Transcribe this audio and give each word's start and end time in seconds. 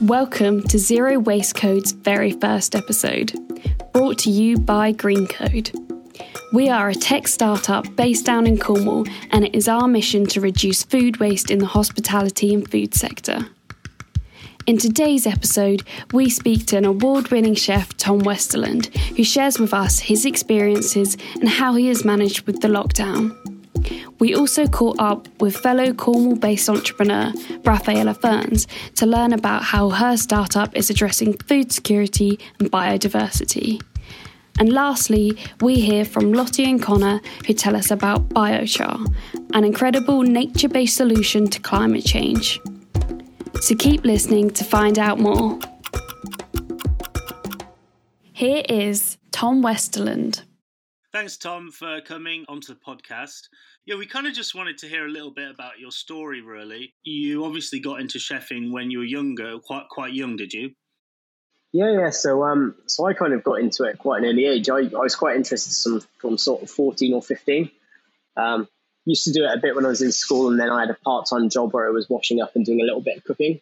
Welcome 0.00 0.62
to 0.64 0.78
Zero 0.78 1.18
Waste 1.18 1.54
Code's 1.54 1.92
very 1.92 2.32
first 2.32 2.74
episode, 2.74 3.32
brought 3.92 4.18
to 4.18 4.30
you 4.30 4.58
by 4.58 4.92
Green 4.92 5.26
Code. 5.26 5.70
We 6.52 6.68
are 6.68 6.90
a 6.90 6.94
tech 6.94 7.28
startup 7.28 7.94
based 7.94 8.26
down 8.26 8.46
in 8.46 8.58
Cornwall, 8.58 9.06
and 9.30 9.44
it 9.44 9.54
is 9.54 9.68
our 9.68 9.86
mission 9.86 10.26
to 10.26 10.40
reduce 10.40 10.82
food 10.82 11.18
waste 11.18 11.50
in 11.50 11.60
the 11.60 11.66
hospitality 11.66 12.52
and 12.52 12.68
food 12.68 12.94
sector. 12.94 13.46
In 14.66 14.78
today's 14.78 15.26
episode, 15.26 15.84
we 16.12 16.28
speak 16.28 16.66
to 16.66 16.76
an 16.76 16.84
award 16.84 17.30
winning 17.30 17.54
chef, 17.54 17.96
Tom 17.96 18.20
Westerland, 18.22 18.94
who 19.16 19.22
shares 19.22 19.60
with 19.60 19.72
us 19.72 20.00
his 20.00 20.26
experiences 20.26 21.16
and 21.34 21.48
how 21.48 21.74
he 21.74 21.86
has 21.86 22.04
managed 22.04 22.46
with 22.46 22.60
the 22.60 22.68
lockdown. 22.68 23.53
We 24.18 24.34
also 24.34 24.66
caught 24.66 24.98
up 24.98 25.28
with 25.40 25.56
fellow 25.56 25.92
Cornwall 25.92 26.36
based 26.36 26.68
entrepreneur 26.68 27.32
Rafaela 27.64 28.14
Ferns 28.14 28.66
to 28.96 29.06
learn 29.06 29.32
about 29.32 29.64
how 29.64 29.90
her 29.90 30.16
startup 30.16 30.74
is 30.76 30.90
addressing 30.90 31.36
food 31.38 31.72
security 31.72 32.38
and 32.58 32.70
biodiversity. 32.70 33.82
And 34.58 34.72
lastly, 34.72 35.36
we 35.60 35.80
hear 35.80 36.04
from 36.04 36.32
Lottie 36.32 36.64
and 36.64 36.80
Connor 36.80 37.20
who 37.46 37.54
tell 37.54 37.74
us 37.74 37.90
about 37.90 38.28
biochar, 38.28 39.12
an 39.52 39.64
incredible 39.64 40.22
nature 40.22 40.68
based 40.68 40.96
solution 40.96 41.48
to 41.48 41.60
climate 41.60 42.04
change. 42.04 42.60
So 43.60 43.74
keep 43.74 44.04
listening 44.04 44.50
to 44.50 44.64
find 44.64 44.98
out 44.98 45.18
more. 45.18 45.58
Here 48.32 48.62
is 48.68 49.16
Tom 49.32 49.62
Westerland. 49.62 50.42
Thanks, 51.14 51.36
Tom, 51.36 51.70
for 51.70 52.00
coming 52.00 52.44
onto 52.48 52.74
the 52.74 52.80
podcast. 52.80 53.42
Yeah, 53.86 53.94
we 53.94 54.04
kind 54.04 54.26
of 54.26 54.32
just 54.32 54.56
wanted 54.56 54.78
to 54.78 54.88
hear 54.88 55.06
a 55.06 55.08
little 55.08 55.30
bit 55.30 55.48
about 55.48 55.78
your 55.78 55.92
story, 55.92 56.40
really. 56.40 56.92
You 57.04 57.44
obviously 57.44 57.78
got 57.78 58.00
into 58.00 58.18
chefing 58.18 58.72
when 58.72 58.90
you 58.90 58.98
were 58.98 59.04
younger, 59.04 59.60
quite 59.60 59.84
quite 59.88 60.12
young, 60.12 60.34
did 60.34 60.52
you? 60.52 60.72
Yeah, 61.72 61.92
yeah. 61.92 62.10
So, 62.10 62.42
um, 62.42 62.74
so 62.88 63.06
I 63.06 63.12
kind 63.12 63.32
of 63.32 63.44
got 63.44 63.60
into 63.60 63.84
it 63.84 63.96
quite 63.96 64.24
an 64.24 64.28
early 64.28 64.46
age. 64.46 64.68
I, 64.68 64.78
I 64.78 65.02
was 65.02 65.14
quite 65.14 65.36
interested 65.36 65.72
from, 65.88 66.00
from 66.18 66.36
sort 66.36 66.64
of 66.64 66.70
fourteen 66.70 67.14
or 67.14 67.22
fifteen. 67.22 67.70
Um, 68.36 68.66
used 69.04 69.22
to 69.22 69.32
do 69.32 69.44
it 69.44 69.56
a 69.56 69.60
bit 69.60 69.76
when 69.76 69.86
I 69.86 69.90
was 69.90 70.02
in 70.02 70.10
school, 70.10 70.50
and 70.50 70.58
then 70.58 70.68
I 70.68 70.80
had 70.80 70.90
a 70.90 70.94
part 70.94 71.28
time 71.30 71.48
job 71.48 71.72
where 71.72 71.86
I 71.86 71.90
was 71.90 72.10
washing 72.10 72.40
up 72.40 72.56
and 72.56 72.66
doing 72.66 72.80
a 72.80 72.84
little 72.84 73.00
bit 73.00 73.18
of 73.18 73.24
cooking, 73.24 73.60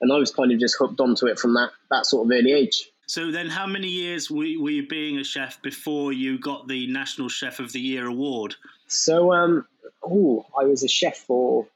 and 0.00 0.10
I 0.10 0.16
was 0.16 0.30
kind 0.30 0.52
of 0.52 0.58
just 0.58 0.76
hooked 0.78 1.00
onto 1.00 1.26
it 1.26 1.38
from 1.38 1.52
that 1.52 1.68
that 1.90 2.06
sort 2.06 2.24
of 2.24 2.32
early 2.32 2.52
age. 2.52 2.88
So 3.06 3.30
then, 3.30 3.48
how 3.48 3.66
many 3.66 3.88
years 3.88 4.30
were, 4.30 4.46
were 4.58 4.70
you 4.70 4.86
being 4.86 5.18
a 5.18 5.24
chef 5.24 5.60
before 5.62 6.12
you 6.12 6.38
got 6.38 6.68
the 6.68 6.86
National 6.86 7.28
Chef 7.28 7.60
of 7.60 7.72
the 7.72 7.80
Year 7.80 8.06
award? 8.06 8.56
So, 8.86 9.32
um, 9.32 9.66
oh, 10.02 10.46
I 10.58 10.64
was 10.64 10.82
a 10.82 10.88
chef 10.88 11.18
for 11.18 11.66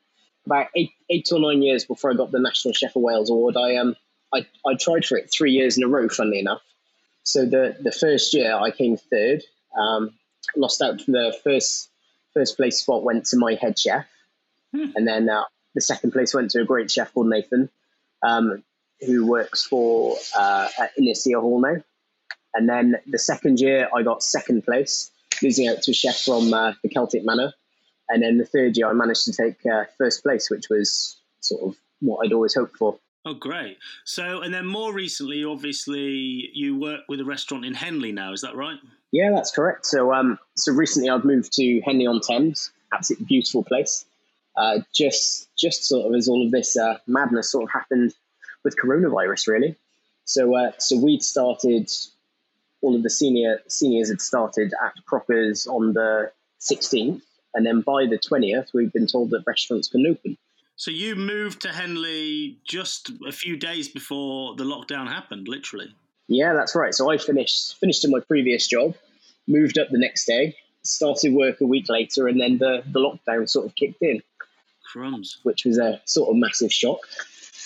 about 0.46 0.68
eight, 0.74 0.92
eight 1.10 1.28
or 1.30 1.38
nine 1.38 1.62
years 1.62 1.84
before 1.84 2.10
I 2.10 2.14
got 2.14 2.30
the 2.30 2.40
National 2.40 2.72
Chef 2.72 2.96
of 2.96 3.02
Wales 3.02 3.30
award. 3.30 3.56
I 3.56 3.76
um, 3.76 3.94
I, 4.32 4.46
I 4.66 4.74
tried 4.74 5.04
for 5.04 5.16
it 5.16 5.30
three 5.30 5.52
years 5.52 5.76
in 5.76 5.84
a 5.84 5.88
row, 5.88 6.08
funnily 6.08 6.38
enough. 6.38 6.62
So 7.24 7.44
the 7.44 7.76
the 7.78 7.92
first 7.92 8.32
year 8.32 8.54
I 8.54 8.70
came 8.70 8.96
third, 8.96 9.42
um, 9.78 10.14
lost 10.56 10.80
out 10.80 11.00
from 11.02 11.12
the 11.12 11.36
first 11.44 11.90
first 12.32 12.56
place 12.56 12.80
spot 12.80 13.02
went 13.02 13.26
to 13.26 13.36
my 13.36 13.54
head 13.60 13.78
chef, 13.78 14.06
hmm. 14.72 14.90
and 14.94 15.06
then 15.06 15.28
uh, 15.28 15.44
the 15.74 15.80
second 15.80 16.12
place 16.12 16.32
went 16.32 16.50
to 16.52 16.62
a 16.62 16.64
great 16.64 16.90
chef 16.90 17.12
called 17.12 17.28
Nathan. 17.28 17.68
Um, 18.22 18.64
who 19.00 19.26
works 19.26 19.64
for 19.64 20.16
uh, 20.36 20.68
at 20.78 20.96
Ynyshir 20.96 21.40
Hall 21.40 21.60
now. 21.60 21.82
And 22.54 22.68
then 22.68 22.96
the 23.06 23.18
second 23.18 23.60
year, 23.60 23.88
I 23.94 24.02
got 24.02 24.22
second 24.22 24.64
place, 24.64 25.10
losing 25.42 25.68
out 25.68 25.82
to 25.82 25.90
a 25.90 25.94
chef 25.94 26.20
from 26.20 26.52
uh, 26.52 26.72
the 26.82 26.88
Celtic 26.88 27.24
Manor. 27.24 27.52
And 28.08 28.22
then 28.22 28.38
the 28.38 28.46
third 28.46 28.76
year, 28.76 28.88
I 28.88 28.94
managed 28.94 29.24
to 29.26 29.32
take 29.32 29.64
uh, 29.66 29.84
first 29.98 30.22
place, 30.22 30.50
which 30.50 30.68
was 30.70 31.20
sort 31.40 31.68
of 31.68 31.76
what 32.00 32.24
I'd 32.24 32.32
always 32.32 32.54
hoped 32.54 32.76
for. 32.76 32.98
Oh, 33.24 33.34
great. 33.34 33.78
So, 34.04 34.40
and 34.40 34.54
then 34.54 34.66
more 34.66 34.92
recently, 34.94 35.44
obviously, 35.44 36.50
you 36.54 36.78
work 36.78 37.00
with 37.08 37.20
a 37.20 37.24
restaurant 37.24 37.64
in 37.64 37.74
Henley 37.74 38.12
now, 38.12 38.32
is 38.32 38.40
that 38.40 38.56
right? 38.56 38.78
Yeah, 39.12 39.30
that's 39.34 39.50
correct. 39.50 39.84
So, 39.86 40.12
um, 40.14 40.38
so 40.56 40.72
recently 40.72 41.10
I've 41.10 41.24
moved 41.24 41.52
to 41.54 41.80
Henley 41.84 42.06
on 42.06 42.20
Thames, 42.20 42.70
absolutely 42.92 43.26
beautiful 43.26 43.64
place. 43.64 44.06
Uh, 44.56 44.78
just, 44.94 45.48
just 45.56 45.84
sort 45.84 46.06
of 46.06 46.14
as 46.14 46.28
all 46.28 46.44
of 46.44 46.50
this 46.50 46.76
uh, 46.76 46.98
madness 47.06 47.52
sort 47.52 47.64
of 47.64 47.70
happened 47.70 48.14
with 48.64 48.76
coronavirus, 48.76 49.48
really. 49.48 49.76
So, 50.24 50.54
uh, 50.54 50.72
so 50.78 50.98
we'd 50.98 51.22
started, 51.22 51.90
all 52.82 52.94
of 52.94 53.02
the 53.02 53.10
senior 53.10 53.60
seniors 53.68 54.10
had 54.10 54.20
started 54.20 54.72
at 54.82 54.94
Crockers 55.06 55.66
on 55.66 55.94
the 55.94 56.32
16th, 56.60 57.22
and 57.54 57.64
then 57.66 57.80
by 57.80 58.06
the 58.06 58.18
20th, 58.18 58.68
we've 58.74 58.92
been 58.92 59.06
told 59.06 59.30
that 59.30 59.44
restaurants 59.46 59.88
can 59.88 60.06
open. 60.06 60.36
So 60.76 60.92
you 60.92 61.16
moved 61.16 61.62
to 61.62 61.70
Henley 61.70 62.58
just 62.64 63.10
a 63.26 63.32
few 63.32 63.56
days 63.56 63.88
before 63.88 64.54
the 64.54 64.62
lockdown 64.62 65.08
happened, 65.08 65.48
literally. 65.48 65.92
Yeah, 66.28 66.52
that's 66.52 66.76
right. 66.76 66.94
So 66.94 67.10
I 67.10 67.18
finished 67.18 67.76
finished 67.80 68.04
in 68.04 68.12
my 68.12 68.20
previous 68.20 68.68
job, 68.68 68.94
moved 69.48 69.78
up 69.78 69.88
the 69.90 69.98
next 69.98 70.26
day, 70.26 70.54
started 70.82 71.32
work 71.32 71.60
a 71.60 71.66
week 71.66 71.88
later, 71.88 72.28
and 72.28 72.40
then 72.40 72.58
the, 72.58 72.82
the 72.86 73.00
lockdown 73.00 73.48
sort 73.48 73.66
of 73.66 73.74
kicked 73.74 74.02
in. 74.02 74.22
Crumbs. 74.84 75.38
Which 75.42 75.64
was 75.64 75.78
a 75.78 76.00
sort 76.04 76.30
of 76.30 76.36
massive 76.36 76.72
shock. 76.72 77.00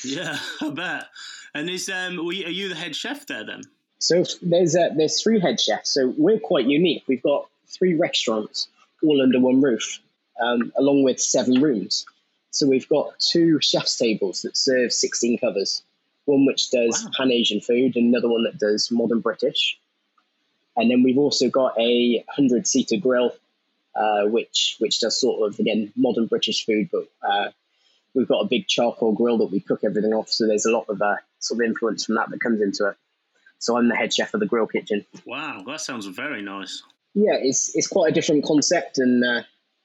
Yeah, 0.05 0.39
I 0.61 0.71
bet. 0.71 1.05
And 1.55 1.69
is 1.69 1.89
um, 1.89 2.19
are 2.19 2.33
you 2.33 2.69
the 2.69 2.75
head 2.75 2.97
chef 2.97 3.27
there 3.27 3.45
then? 3.45 3.63
So 3.99 4.25
there's 4.43 4.75
uh, 4.75 4.89
there's 4.97 5.23
three 5.23 5.41
head 5.41 5.61
chefs. 5.61 5.95
So 5.95 6.13
we're 6.17 6.41
quite 6.41 6.67
unique. 6.67 7.05
We've 7.07 7.23
got 7.23 7.49
three 7.69 7.95
restaurants 7.95 8.69
all 9.03 9.23
under 9.23 9.41
one 9.41 9.61
roof, 9.61 10.01
um, 10.41 10.73
along 10.77 11.03
with 11.03 11.21
seven 11.21 11.61
rooms. 11.61 12.07
So 12.51 12.67
we've 12.67 12.89
got 12.89 13.19
two 13.19 13.61
chef's 13.61 13.97
tables 13.97 14.43
that 14.43 14.57
serve 14.57 14.93
16 14.93 15.39
covers. 15.39 15.83
One 16.27 16.47
which 16.47 16.71
does 16.71 17.03
wow. 17.05 17.11
Pan 17.17 17.33
Asian 17.33 17.61
food, 17.61 17.97
and 17.97 18.15
another 18.15 18.29
one 18.29 18.45
that 18.45 18.59
does 18.59 18.91
modern 18.91 19.21
British. 19.21 19.79
And 20.77 20.91
then 20.91 21.03
we've 21.03 21.19
also 21.19 21.49
got 21.49 21.79
a 21.79 22.25
hundred 22.29 22.67
seater 22.67 22.97
grill, 22.97 23.35
uh, 23.95 24.27
which 24.27 24.77
which 24.79 25.01
does 25.01 25.21
sort 25.21 25.49
of 25.49 25.59
again 25.59 25.93
modern 25.97 26.27
British 26.27 26.65
food, 26.65 26.89
but 26.93 27.09
uh, 27.23 27.51
we've 28.15 28.29
got 28.29 28.41
a 28.41 28.49
big 28.49 28.67
charcoal 28.67 29.13
grill 29.13 29.39
that 29.39 29.51
we 29.51 29.61
cook 29.61 29.81
everything 29.85 30.13
off. 30.13 30.29
So 30.29 30.47
there's 30.47 30.67
a 30.67 30.71
lot 30.71 30.87
of 30.89 31.01
uh, 31.01 31.17
sort 31.39 31.61
of 31.61 31.67
influence 31.67 32.05
from 32.05 32.17
that 32.17 32.31
that 32.31 32.41
comes 32.41 32.61
into 32.61 32.89
it. 32.89 32.97
So 33.59 33.77
I'm 33.77 33.89
the 33.89 33.95
head 33.97 34.13
chef 34.13 34.35
of 34.35 34.41
the 34.41 34.47
grill 34.47 34.67
kitchen. 34.67 35.07
Wow, 35.25 35.63
that 35.67 35.81
sounds 35.81 36.07
very 36.07 36.43
nice. 36.43 36.83
Yeah, 37.15 37.35
it's 37.35 37.77
it's 37.77 37.87
quite 37.87 38.11
a 38.11 38.15
different 38.15 38.45
concept, 38.45 38.99
and 38.99 39.25
uh, 39.25 39.43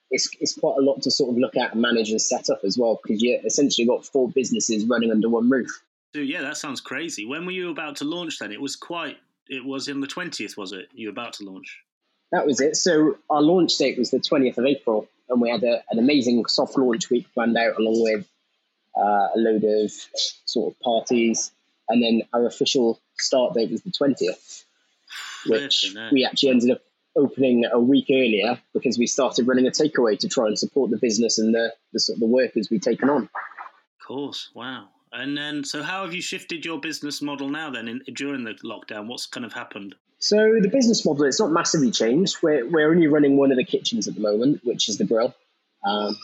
it's 0.10 0.30
it's 0.40 0.56
quite 0.56 0.78
a 0.80 0.82
lot 0.82 1.02
to 1.04 1.12
sort 1.12 1.32
of 1.32 1.38
look 1.38 1.56
at 1.56 1.74
and 1.74 1.82
manage 1.82 2.10
and 2.10 2.22
set 2.22 2.50
up 2.50 2.62
as 2.64 2.78
well 2.78 3.00
because 3.04 3.22
you 3.22 3.40
essentially 3.46 3.86
got 3.86 4.06
four 4.06 4.30
businesses 4.30 4.86
running 4.86 5.12
under 5.12 5.30
one 5.30 5.50
roof. 5.50 5.84
So 6.16 6.22
yeah, 6.22 6.42
that 6.42 6.58
sounds 6.58 6.82
crazy. 6.82 7.26
When 7.26 7.46
were 7.46 7.52
you 7.52 7.70
about 7.70 7.98
to 7.98 8.06
launch? 8.06 8.40
Then 8.40 8.52
it 8.52 8.62
was 8.62 8.76
quite. 8.76 9.18
It 9.50 9.64
was 9.64 9.88
in 9.88 10.02
the 10.02 10.08
twentieth, 10.08 10.58
was 10.58 10.72
it? 10.72 10.88
You 10.94 11.08
were 11.08 11.12
about 11.12 11.34
to 11.34 11.44
launch. 11.44 11.80
That 12.32 12.46
was 12.46 12.60
it. 12.60 12.76
So 12.78 13.18
our 13.30 13.42
launch 13.42 13.78
date 13.78 13.98
was 13.98 14.10
the 14.10 14.20
twentieth 14.20 14.58
of 14.58 14.66
April, 14.66 15.08
and 15.30 15.42
we 15.42 15.50
had 15.50 15.64
a, 15.64 15.84
an 15.92 16.00
amazing 16.00 16.46
soft 16.48 16.78
launch 16.78 17.10
week 17.10 17.28
planned 17.34 17.58
out 17.58 17.78
along 17.78 18.04
with 18.04 18.28
uh, 18.96 19.28
a 19.36 19.38
load 19.38 19.64
of 19.64 19.92
sort 20.46 20.74
of 20.74 20.80
parties, 20.80 21.52
and 21.90 22.04
then 22.04 22.24
our 22.34 22.46
official 22.46 23.00
start 23.18 23.54
date 23.54 23.72
was 23.72 23.82
the 23.82 23.92
twentieth, 23.92 24.66
which 25.48 25.96
we 26.12 26.26
actually 26.26 26.50
ended 26.50 26.72
up 26.72 26.82
opening 27.16 27.66
a 27.66 27.80
week 27.80 28.08
earlier 28.12 28.60
because 28.74 28.98
we 28.98 29.08
started 29.08 29.48
running 29.48 29.68
a 29.68 29.72
takeaway 29.72 30.18
to 30.20 30.30
try 30.30 30.46
and 30.46 30.58
support 30.58 30.92
the 30.92 30.98
business 30.98 31.40
and 31.40 31.54
the, 31.54 31.74
the 31.92 32.00
sort 32.00 32.16
of 32.16 32.20
the 32.20 32.28
workers 32.28 32.70
we've 32.70 32.82
taken 32.82 33.10
on. 33.10 33.24
Of 33.24 34.08
course, 34.08 34.50
wow. 34.54 34.88
And 35.14 35.38
then, 35.38 35.64
so 35.64 35.84
how 35.84 36.04
have 36.04 36.14
you 36.14 36.22
shifted 36.22 36.66
your 36.66 36.80
business 36.80 37.22
model 37.22 37.50
now? 37.50 37.70
Then, 37.70 37.88
in, 37.88 38.02
during 38.14 38.44
the 38.44 38.54
lockdown, 38.66 39.08
what's 39.08 39.26
kind 39.26 39.46
of 39.46 39.54
happened? 39.54 39.96
So 40.20 40.60
the 40.60 40.70
business 40.70 41.06
model 41.06 41.26
it's 41.26 41.40
not 41.40 41.52
massively 41.52 41.92
changed. 41.92 42.38
We're 42.42 42.68
we're 42.70 42.90
only 42.90 43.08
running 43.08 43.38
one 43.38 43.52
of 43.52 43.58
the 43.58 43.64
kitchens 43.64 44.08
at 44.08 44.16
the 44.16 44.22
moment, 44.22 44.62
which 44.64 44.90
is 44.90 44.98
the 44.98 45.06
grill. 45.06 45.34
Um, 45.86 46.18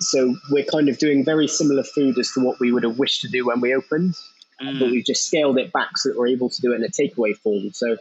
so 0.00 0.34
we're 0.50 0.64
kind 0.64 0.88
of 0.88 0.98
doing 0.98 1.24
very 1.24 1.48
similar 1.48 1.82
food 1.82 2.18
as 2.18 2.30
to 2.32 2.44
what 2.44 2.60
we 2.60 2.72
would 2.72 2.82
have 2.82 2.98
wished 2.98 3.22
to 3.22 3.28
do 3.28 3.46
when 3.46 3.60
we 3.60 3.74
opened, 3.74 4.14
mm. 4.60 4.78
but 4.78 4.90
we've 4.90 5.04
just 5.04 5.26
scaled 5.26 5.58
it 5.58 5.72
back 5.72 5.96
so 5.96 6.10
that 6.10 6.18
we're 6.18 6.26
able 6.26 6.50
to 6.50 6.60
do 6.60 6.72
it 6.72 6.76
in 6.76 6.84
a 6.84 6.88
takeaway 6.88 7.34
form. 7.34 7.72
So 7.72 7.96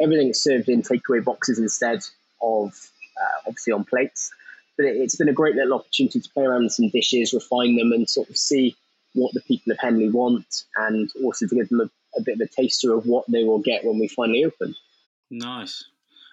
everything's 0.00 0.40
served 0.40 0.68
in 0.68 0.82
takeaway 0.82 1.24
boxes 1.24 1.60
instead 1.60 2.00
of 2.42 2.72
uh, 3.16 3.38
obviously 3.46 3.72
on 3.72 3.84
plates. 3.84 4.32
But 4.76 4.86
it, 4.86 4.96
it's 4.96 5.16
been 5.16 5.28
a 5.28 5.32
great 5.32 5.54
little 5.54 5.74
opportunity 5.74 6.20
to 6.20 6.30
play 6.30 6.44
around 6.44 6.64
with 6.64 6.72
some 6.72 6.90
dishes, 6.90 7.32
refine 7.32 7.76
them, 7.76 7.92
and 7.92 8.08
sort 8.08 8.30
of 8.30 8.36
see 8.36 8.76
what 9.14 9.32
the 9.32 9.40
people 9.40 9.72
of 9.72 9.78
Henley 9.78 10.10
want, 10.10 10.64
and 10.76 11.10
also 11.22 11.46
to 11.46 11.54
give 11.54 11.68
them 11.68 11.80
a 11.80 11.90
a 12.16 12.22
bit 12.22 12.40
of 12.40 12.40
a 12.40 12.46
taster 12.48 12.92
of 12.94 13.06
what 13.06 13.24
they 13.28 13.44
will 13.44 13.58
get 13.58 13.84
when 13.84 13.98
we 13.98 14.08
finally 14.08 14.44
open. 14.44 14.74
Nice. 15.30 15.84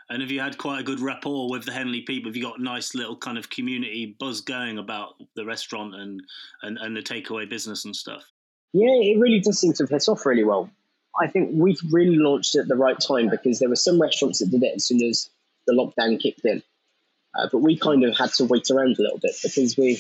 And 0.10 0.22
have 0.22 0.32
you 0.32 0.42
had 0.42 0.58
quite 0.58 0.82
a 0.82 0.84
good 0.84 1.00
rapport 1.00 1.50
with 1.50 1.66
the 1.66 1.72
Henley 1.72 2.02
people? 2.02 2.30
Have 2.30 2.36
you 2.36 2.44
got 2.44 2.60
a 2.60 2.64
nice 2.64 2.94
little 2.94 3.16
kind 3.16 3.38
of 3.38 3.50
community 3.50 4.16
buzz 4.20 4.42
going 4.42 4.78
about 4.78 5.16
the 5.36 5.46
restaurant 5.46 5.96
and, 5.96 6.22
and, 6.62 6.78
and 6.78 6.96
the 6.96 7.02
takeaway 7.02 7.50
business 7.50 7.86
and 7.86 7.96
stuff? 7.96 8.24
Yeah, 8.74 8.90
it 8.90 9.20
really 9.20 9.40
does 9.40 9.60
seem 9.60 9.74
to 9.74 9.84
have 9.84 9.90
hit 9.90 10.10
off 10.10 10.26
really 10.26 10.44
well. 10.44 10.70
I 11.20 11.28
think 11.28 11.52
we've 11.54 11.80
really 11.92 12.18
launched 12.18 12.56
it 12.56 12.60
at 12.60 12.68
the 12.68 12.76
right 12.76 13.00
time 13.00 13.30
because 13.30 13.60
there 13.60 13.70
were 13.70 13.76
some 13.76 14.02
restaurants 14.02 14.40
that 14.40 14.50
did 14.50 14.64
it 14.64 14.76
as 14.76 14.86
soon 14.86 15.04
as 15.04 15.30
the 15.68 15.74
lockdown 15.74 16.20
kicked 16.20 16.44
in. 16.44 16.64
Uh, 17.36 17.48
but 17.52 17.60
we 17.60 17.78
kind 17.78 18.04
of 18.04 18.16
had 18.16 18.32
to 18.32 18.46
wait 18.46 18.70
around 18.70 18.98
a 18.98 19.02
little 19.02 19.20
bit 19.20 19.36
because 19.42 19.76
we 19.78 20.00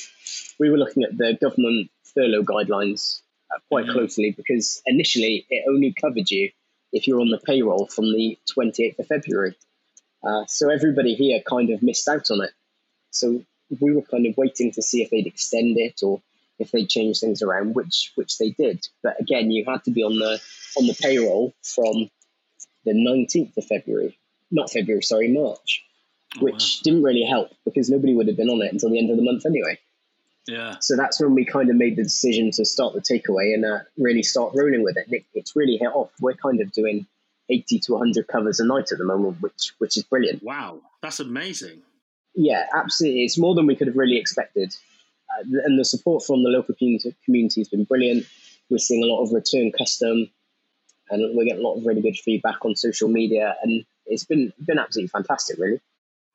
we 0.59 0.69
were 0.69 0.77
looking 0.77 1.03
at 1.03 1.17
the 1.17 1.37
government 1.41 1.89
furlough 2.13 2.43
guidelines 2.43 3.21
uh, 3.53 3.59
quite 3.69 3.85
mm-hmm. 3.85 3.93
closely 3.93 4.31
because 4.31 4.81
initially 4.85 5.45
it 5.49 5.65
only 5.67 5.93
covered 5.99 6.29
you 6.29 6.51
if 6.91 7.07
you're 7.07 7.21
on 7.21 7.29
the 7.29 7.39
payroll 7.39 7.87
from 7.87 8.05
the 8.05 8.37
28th 8.55 8.99
of 8.99 9.07
February. 9.07 9.55
Uh, 10.23 10.45
so 10.47 10.69
everybody 10.69 11.15
here 11.15 11.41
kind 11.41 11.71
of 11.71 11.81
missed 11.81 12.07
out 12.07 12.29
on 12.29 12.43
it. 12.43 12.51
So 13.09 13.43
we 13.81 13.93
were 13.93 14.03
kind 14.03 14.27
of 14.27 14.37
waiting 14.37 14.71
to 14.71 14.81
see 14.81 15.01
if 15.01 15.09
they'd 15.09 15.27
extend 15.27 15.77
it 15.77 16.01
or 16.03 16.21
if 16.59 16.71
they'd 16.71 16.87
change 16.89 17.19
things 17.19 17.41
around, 17.41 17.75
which 17.75 18.11
which 18.15 18.37
they 18.37 18.51
did. 18.51 18.87
But 19.01 19.19
again, 19.19 19.51
you 19.51 19.65
had 19.67 19.83
to 19.85 19.91
be 19.91 20.03
on 20.03 20.17
the 20.17 20.39
on 20.77 20.87
the 20.87 20.97
payroll 21.01 21.53
from 21.63 22.09
the 22.85 22.93
19th 22.93 23.57
of 23.57 23.65
February, 23.65 24.17
not 24.51 24.69
February, 24.69 25.01
sorry, 25.01 25.29
March, 25.29 25.83
oh, 26.37 26.41
which 26.41 26.53
wow. 26.53 26.81
didn't 26.83 27.03
really 27.03 27.23
help 27.23 27.51
because 27.65 27.89
nobody 27.89 28.13
would 28.13 28.27
have 28.27 28.37
been 28.37 28.49
on 28.49 28.61
it 28.61 28.71
until 28.71 28.89
the 28.89 28.99
end 28.99 29.09
of 29.09 29.17
the 29.17 29.23
month 29.23 29.45
anyway. 29.45 29.77
Yeah. 30.47 30.75
So 30.81 30.97
that's 30.97 31.21
when 31.21 31.33
we 31.33 31.45
kind 31.45 31.69
of 31.69 31.75
made 31.75 31.95
the 31.95 32.03
decision 32.03 32.51
to 32.51 32.65
start 32.65 32.93
the 32.93 33.01
takeaway 33.01 33.53
and 33.53 33.63
uh, 33.63 33.79
really 33.97 34.23
start 34.23 34.53
rolling 34.55 34.83
with 34.83 34.97
it. 34.97 35.05
it. 35.09 35.25
It's 35.33 35.55
really 35.55 35.77
hit 35.77 35.87
off. 35.87 36.11
We're 36.19 36.33
kind 36.33 36.61
of 36.61 36.71
doing 36.73 37.07
80 37.49 37.79
to 37.79 37.93
100 37.93 38.27
covers 38.27 38.59
a 38.59 38.65
night 38.65 38.91
at 38.91 38.97
the 38.97 39.05
moment, 39.05 39.41
which 39.41 39.73
which 39.77 39.97
is 39.97 40.03
brilliant. 40.03 40.43
Wow, 40.43 40.81
that's 41.01 41.19
amazing. 41.19 41.81
Yeah, 42.35 42.65
absolutely. 42.73 43.23
It's 43.23 43.37
more 43.37 43.55
than 43.55 43.67
we 43.67 43.75
could 43.75 43.87
have 43.87 43.95
really 43.95 44.17
expected. 44.17 44.75
Uh, 45.29 45.43
and 45.63 45.79
the 45.79 45.85
support 45.85 46.23
from 46.23 46.43
the 46.43 46.49
local 46.49 46.75
community 46.75 47.59
has 47.59 47.69
been 47.69 47.85
brilliant. 47.85 48.25
We're 48.69 48.77
seeing 48.79 49.03
a 49.03 49.07
lot 49.07 49.23
of 49.23 49.31
return 49.31 49.71
custom, 49.71 50.29
and 51.09 51.35
we're 51.35 51.45
getting 51.45 51.63
a 51.63 51.67
lot 51.67 51.77
of 51.77 51.85
really 51.85 52.01
good 52.01 52.17
feedback 52.17 52.65
on 52.65 52.75
social 52.75 53.07
media, 53.07 53.55
and 53.63 53.85
it's 54.05 54.25
been 54.25 54.51
been 54.65 54.79
absolutely 54.79 55.09
fantastic, 55.09 55.57
really. 55.57 55.79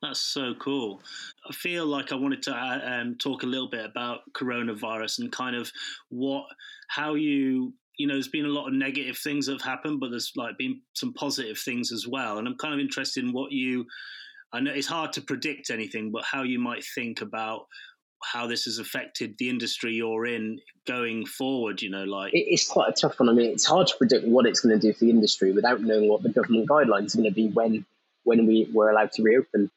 That's 0.02 0.20
so 0.20 0.54
cool. 0.60 1.02
I 1.48 1.52
feel 1.52 1.84
like 1.84 2.12
I 2.12 2.14
wanted 2.14 2.42
to 2.44 2.54
uh, 2.54 2.80
um, 2.84 3.16
talk 3.16 3.42
a 3.42 3.46
little 3.46 3.68
bit 3.68 3.84
about 3.84 4.20
coronavirus 4.32 5.20
and 5.20 5.32
kind 5.32 5.56
of 5.56 5.72
what, 6.08 6.44
how 6.86 7.14
you, 7.14 7.74
you 7.98 8.06
know, 8.06 8.14
there's 8.14 8.28
been 8.28 8.44
a 8.44 8.48
lot 8.48 8.68
of 8.68 8.74
negative 8.74 9.18
things 9.18 9.46
that 9.46 9.52
have 9.54 9.62
happened, 9.62 9.98
but 9.98 10.10
there's 10.10 10.32
like 10.36 10.56
been 10.56 10.80
some 10.94 11.12
positive 11.14 11.58
things 11.58 11.90
as 11.90 12.06
well. 12.06 12.38
And 12.38 12.46
I'm 12.46 12.56
kind 12.56 12.74
of 12.74 12.80
interested 12.80 13.24
in 13.24 13.32
what 13.32 13.50
you, 13.50 13.86
I 14.52 14.60
know 14.60 14.70
it's 14.72 14.86
hard 14.86 15.12
to 15.14 15.20
predict 15.20 15.70
anything, 15.70 16.12
but 16.12 16.22
how 16.24 16.44
you 16.44 16.60
might 16.60 16.84
think 16.94 17.20
about 17.20 17.66
how 18.22 18.46
this 18.46 18.64
has 18.64 18.78
affected 18.78 19.34
the 19.38 19.48
industry 19.48 19.92
you're 19.94 20.26
in 20.26 20.58
going 20.88 21.24
forward 21.24 21.80
you 21.80 21.88
know 21.88 22.02
like 22.02 22.32
it's 22.34 22.66
quite 22.66 22.88
a 22.88 22.92
tough 22.92 23.20
one 23.20 23.28
i 23.28 23.32
mean 23.32 23.52
it's 23.52 23.64
hard 23.64 23.86
to 23.86 23.94
predict 23.96 24.26
what 24.26 24.44
it's 24.44 24.58
going 24.58 24.76
to 24.76 24.84
do 24.84 24.92
for 24.92 25.04
the 25.04 25.10
industry 25.10 25.52
without 25.52 25.80
knowing 25.80 26.08
what 26.08 26.20
the 26.24 26.28
government 26.28 26.68
guidelines 26.68 27.14
are 27.14 27.18
going 27.18 27.30
to 27.30 27.34
be 27.34 27.46
when 27.48 27.86
when 28.24 28.44
we 28.44 28.68
were 28.72 28.90
allowed 28.90 29.12
to 29.12 29.22
reopen 29.22 29.70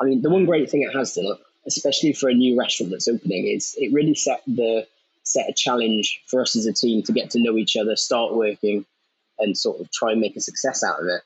i 0.00 0.04
mean 0.04 0.22
the 0.22 0.30
one 0.30 0.46
great 0.46 0.70
thing 0.70 0.82
it 0.82 0.96
has 0.96 1.14
done 1.14 1.36
especially 1.66 2.12
for 2.12 2.28
a 2.28 2.34
new 2.34 2.58
restaurant 2.58 2.90
that's 2.90 3.08
opening 3.08 3.46
is 3.46 3.74
it 3.78 3.92
really 3.92 4.14
set 4.14 4.42
the 4.46 4.86
set 5.22 5.48
a 5.48 5.52
challenge 5.54 6.22
for 6.26 6.42
us 6.42 6.56
as 6.56 6.66
a 6.66 6.72
team 6.72 7.02
to 7.02 7.12
get 7.12 7.30
to 7.30 7.40
know 7.40 7.56
each 7.56 7.76
other 7.76 7.96
start 7.96 8.34
working 8.34 8.84
and 9.38 9.56
sort 9.56 9.80
of 9.80 9.90
try 9.90 10.12
and 10.12 10.20
make 10.20 10.36
a 10.36 10.40
success 10.40 10.84
out 10.84 11.00
of 11.00 11.06
it 11.06 11.22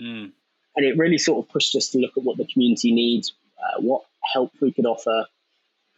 mm. 0.00 0.30
and 0.76 0.86
it 0.86 0.96
really 0.96 1.18
sort 1.18 1.44
of 1.44 1.50
pushed 1.52 1.74
us 1.74 1.88
to 1.88 1.98
look 1.98 2.16
at 2.16 2.22
what 2.22 2.36
the 2.36 2.46
community 2.46 2.92
needs 2.92 3.32
uh, 3.58 3.80
what 3.80 4.02
help 4.32 4.52
we 4.60 4.72
could 4.72 4.86
offer 4.86 5.26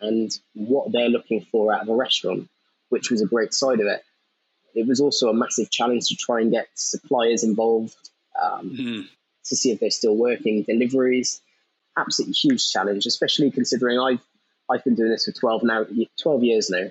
and 0.01 0.39
what 0.55 0.93
they're 0.93 1.09
looking 1.09 1.45
for 1.51 1.73
out 1.73 1.83
of 1.83 1.89
a 1.89 1.95
restaurant, 1.95 2.49
which 2.89 3.11
was 3.11 3.23
a 3.23 3.27
great 3.27 3.55
side 3.55 3.81
of 3.81 3.87
it. 3.87 4.03
It 4.75 4.87
was 4.87 5.01
also 5.01 5.29
a 5.29 5.35
massive 5.35 5.71
challenge 5.71 6.09
to 6.09 6.17
try 6.17 6.41
and 6.41 6.51
get 6.51 6.67
suppliers 6.75 7.45
involved 7.45 8.11
um, 8.41 8.71
mm-hmm. 8.71 9.03
to 9.45 9.57
see 9.57 9.71
if 9.71 9.81
they're 9.81 9.91
still 9.91 10.17
working, 10.17 10.63
deliveries. 10.65 11.41
Absolutely 11.97 12.35
huge 12.35 12.71
challenge, 12.71 13.07
especially 13.07 13.51
considering 13.51 13.99
I've 13.99 14.21
I've 14.71 14.85
been 14.85 14.95
doing 14.95 15.11
this 15.11 15.27
for 15.27 15.33
twelve 15.33 15.63
now, 15.63 15.87
twelve 16.21 16.43
years 16.43 16.71
now, 16.71 16.91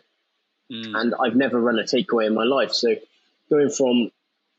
mm. 0.71 0.99
and 0.99 1.13
I've 1.15 1.35
never 1.35 1.59
run 1.59 1.79
a 1.79 1.83
takeaway 1.83 2.27
in 2.27 2.33
my 2.33 2.43
life. 2.43 2.71
So 2.71 2.95
going 3.49 3.69
from 3.69 4.11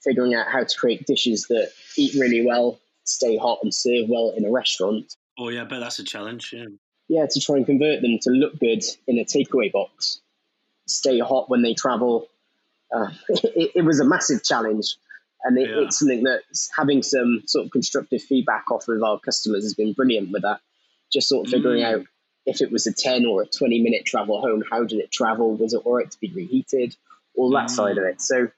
figuring 0.02 0.34
out 0.34 0.46
how 0.48 0.64
to 0.64 0.78
create 0.78 1.06
dishes 1.06 1.46
that 1.48 1.70
eat 1.96 2.14
really 2.14 2.44
well, 2.44 2.78
stay 3.04 3.36
hot, 3.36 3.60
and 3.62 3.72
serve 3.72 4.08
well 4.08 4.34
in 4.36 4.44
a 4.44 4.50
restaurant. 4.50 5.14
Oh 5.38 5.48
yeah, 5.48 5.64
but 5.64 5.80
that's 5.80 5.98
a 5.98 6.04
challenge. 6.04 6.52
Yeah 6.52 6.66
yeah, 7.08 7.26
to 7.26 7.40
try 7.40 7.56
and 7.56 7.66
convert 7.66 8.02
them 8.02 8.18
to 8.22 8.30
look 8.30 8.58
good 8.58 8.82
in 9.06 9.18
a 9.18 9.24
takeaway 9.24 9.70
box, 9.70 10.20
stay 10.86 11.18
hot 11.18 11.50
when 11.50 11.62
they 11.62 11.74
travel. 11.74 12.28
Uh, 12.94 13.08
it, 13.28 13.72
it, 13.76 13.84
was 13.84 14.00
a 14.00 14.04
massive 14.04 14.42
challenge. 14.42 14.96
And 15.44 15.58
it, 15.58 15.68
yeah. 15.68 15.82
it's 15.82 15.98
something 15.98 16.24
that 16.24 16.42
having 16.76 17.02
some 17.02 17.42
sort 17.46 17.66
of 17.66 17.70
constructive 17.70 18.22
feedback 18.22 18.70
off 18.70 18.88
of 18.88 19.02
our 19.02 19.20
customers 19.20 19.62
has 19.64 19.74
been 19.74 19.92
brilliant 19.92 20.30
with 20.32 20.42
that. 20.42 20.60
Just 21.12 21.28
sort 21.28 21.46
of 21.46 21.52
figuring 21.52 21.82
mm. 21.82 21.94
out 21.94 22.06
if 22.46 22.60
it 22.60 22.70
was 22.70 22.86
a 22.86 22.92
10 22.92 23.26
or 23.26 23.42
a 23.42 23.46
20 23.46 23.80
minute 23.80 24.04
travel 24.04 24.40
home, 24.40 24.62
how 24.70 24.84
did 24.84 25.00
it 25.00 25.12
travel? 25.12 25.56
Was 25.56 25.74
it 25.74 25.82
all 25.84 25.96
right 25.96 26.10
to 26.10 26.20
be 26.20 26.32
reheated? 26.34 26.96
All 27.36 27.50
that 27.50 27.66
mm. 27.66 27.70
side 27.70 27.98
of 27.98 28.04
it. 28.04 28.20
So 28.20 28.48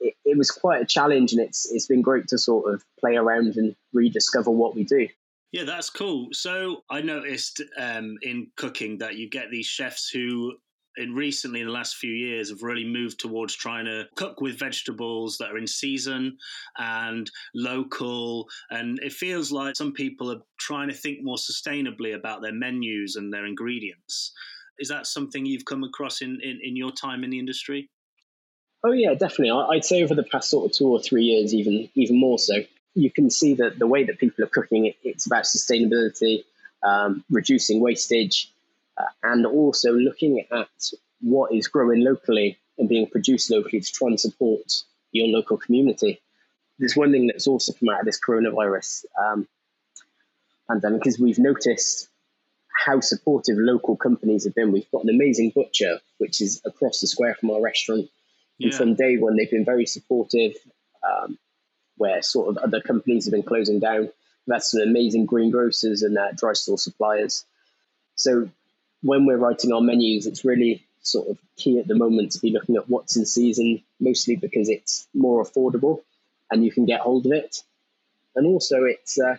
it, 0.00 0.14
it 0.24 0.38
was 0.38 0.50
quite 0.50 0.82
a 0.82 0.86
challenge 0.86 1.32
and 1.32 1.40
it's, 1.40 1.70
it's 1.72 1.86
been 1.86 2.02
great 2.02 2.28
to 2.28 2.38
sort 2.38 2.72
of 2.72 2.84
play 2.98 3.16
around 3.16 3.56
and 3.56 3.74
rediscover 3.92 4.50
what 4.50 4.74
we 4.74 4.84
do. 4.84 5.08
Yeah, 5.52 5.64
that's 5.64 5.88
cool. 5.88 6.30
So 6.32 6.82
I 6.90 7.00
noticed 7.00 7.62
um, 7.78 8.18
in 8.22 8.48
cooking 8.56 8.98
that 8.98 9.16
you 9.16 9.30
get 9.30 9.50
these 9.50 9.66
chefs 9.66 10.10
who, 10.10 10.54
in 10.96 11.14
recently 11.14 11.60
in 11.60 11.66
the 11.66 11.72
last 11.72 11.96
few 11.96 12.12
years, 12.12 12.50
have 12.50 12.62
really 12.62 12.84
moved 12.84 13.18
towards 13.18 13.54
trying 13.54 13.84
to 13.86 14.06
cook 14.14 14.40
with 14.40 14.58
vegetables 14.58 15.38
that 15.38 15.50
are 15.50 15.58
in 15.58 15.66
season 15.66 16.38
and 16.78 17.30
local. 17.54 18.48
And 18.70 18.98
it 19.00 19.12
feels 19.12 19.50
like 19.50 19.76
some 19.76 19.92
people 19.92 20.30
are 20.30 20.42
trying 20.58 20.88
to 20.88 20.94
think 20.94 21.18
more 21.22 21.36
sustainably 21.36 22.14
about 22.14 22.42
their 22.42 22.52
menus 22.52 23.16
and 23.16 23.32
their 23.32 23.46
ingredients. 23.46 24.32
Is 24.78 24.88
that 24.88 25.06
something 25.06 25.46
you've 25.46 25.64
come 25.64 25.84
across 25.84 26.20
in, 26.20 26.40
in, 26.42 26.60
in 26.62 26.76
your 26.76 26.90
time 26.90 27.24
in 27.24 27.30
the 27.30 27.38
industry? 27.38 27.90
Oh 28.84 28.92
yeah, 28.92 29.14
definitely. 29.14 29.50
I'd 29.50 29.84
say 29.84 30.02
over 30.02 30.14
the 30.14 30.24
past 30.24 30.50
sort 30.50 30.66
of 30.66 30.76
two 30.76 30.88
or 30.88 31.00
three 31.00 31.24
years, 31.24 31.54
even 31.54 31.88
even 31.94 32.20
more 32.20 32.38
so 32.38 32.56
you 32.94 33.10
can 33.10 33.30
see 33.30 33.54
that 33.54 33.78
the 33.78 33.86
way 33.86 34.04
that 34.04 34.18
people 34.18 34.44
are 34.44 34.48
cooking 34.48 34.86
it, 34.86 34.96
it's 35.02 35.26
about 35.26 35.44
sustainability, 35.44 36.44
um, 36.82 37.24
reducing 37.30 37.80
wastage, 37.80 38.52
uh, 38.98 39.04
and 39.22 39.46
also 39.46 39.92
looking 39.92 40.44
at 40.50 40.68
what 41.20 41.52
is 41.52 41.68
growing 41.68 42.00
locally 42.02 42.58
and 42.78 42.88
being 42.88 43.08
produced 43.08 43.50
locally 43.50 43.80
to 43.80 43.92
try 43.92 44.08
and 44.08 44.20
support 44.20 44.72
your 45.12 45.28
local 45.28 45.56
community. 45.56 46.20
There's 46.78 46.96
one 46.96 47.12
thing 47.12 47.28
that's 47.28 47.46
also 47.46 47.72
come 47.72 47.88
out 47.90 48.00
of 48.00 48.06
this 48.06 48.20
coronavirus 48.20 49.04
um, 49.22 49.46
pandemic 50.68 51.06
is 51.06 51.18
we've 51.18 51.38
noticed 51.38 52.08
how 52.86 53.00
supportive 53.00 53.56
local 53.58 53.96
companies 53.96 54.44
have 54.44 54.54
been. 54.54 54.72
We've 54.72 54.90
got 54.90 55.04
an 55.04 55.10
amazing 55.10 55.52
butcher, 55.54 56.00
which 56.18 56.40
is 56.40 56.60
across 56.66 57.00
the 57.00 57.06
square 57.06 57.36
from 57.36 57.50
our 57.50 57.60
restaurant. 57.60 58.08
Yeah. 58.58 58.68
And 58.68 58.74
from 58.74 58.94
day 58.94 59.16
one, 59.16 59.36
they've 59.36 59.50
been 59.50 59.64
very 59.64 59.86
supportive. 59.86 60.54
Um, 61.02 61.38
where 61.96 62.22
sort 62.22 62.48
of 62.48 62.62
other 62.62 62.80
companies 62.80 63.26
have 63.26 63.32
been 63.32 63.42
closing 63.42 63.80
down. 63.80 64.10
We've 64.46 64.54
had 64.54 64.62
some 64.62 64.80
amazing 64.80 65.26
greengrocers 65.26 66.02
and 66.02 66.16
uh, 66.18 66.32
dry 66.32 66.52
store 66.52 66.78
suppliers. 66.78 67.44
So 68.16 68.50
when 69.04 69.26
we're 69.26 69.36
writing 69.36 69.70
our 69.72 69.82
menus, 69.82 70.26
it's 70.26 70.44
really 70.44 70.82
sort 71.02 71.28
of 71.28 71.38
key 71.56 71.78
at 71.78 71.86
the 71.86 71.94
moment 71.94 72.32
to 72.32 72.40
be 72.40 72.50
looking 72.50 72.76
at 72.76 72.88
what's 72.88 73.16
in 73.16 73.26
season, 73.26 73.82
mostly 74.00 74.34
because 74.34 74.70
it's 74.70 75.06
more 75.12 75.44
affordable 75.44 76.00
and 76.50 76.64
you 76.64 76.72
can 76.72 76.86
get 76.86 77.00
hold 77.00 77.26
of 77.26 77.32
it. 77.32 77.62
And 78.34 78.46
also, 78.46 78.84
it's 78.84 79.20
uh, 79.20 79.36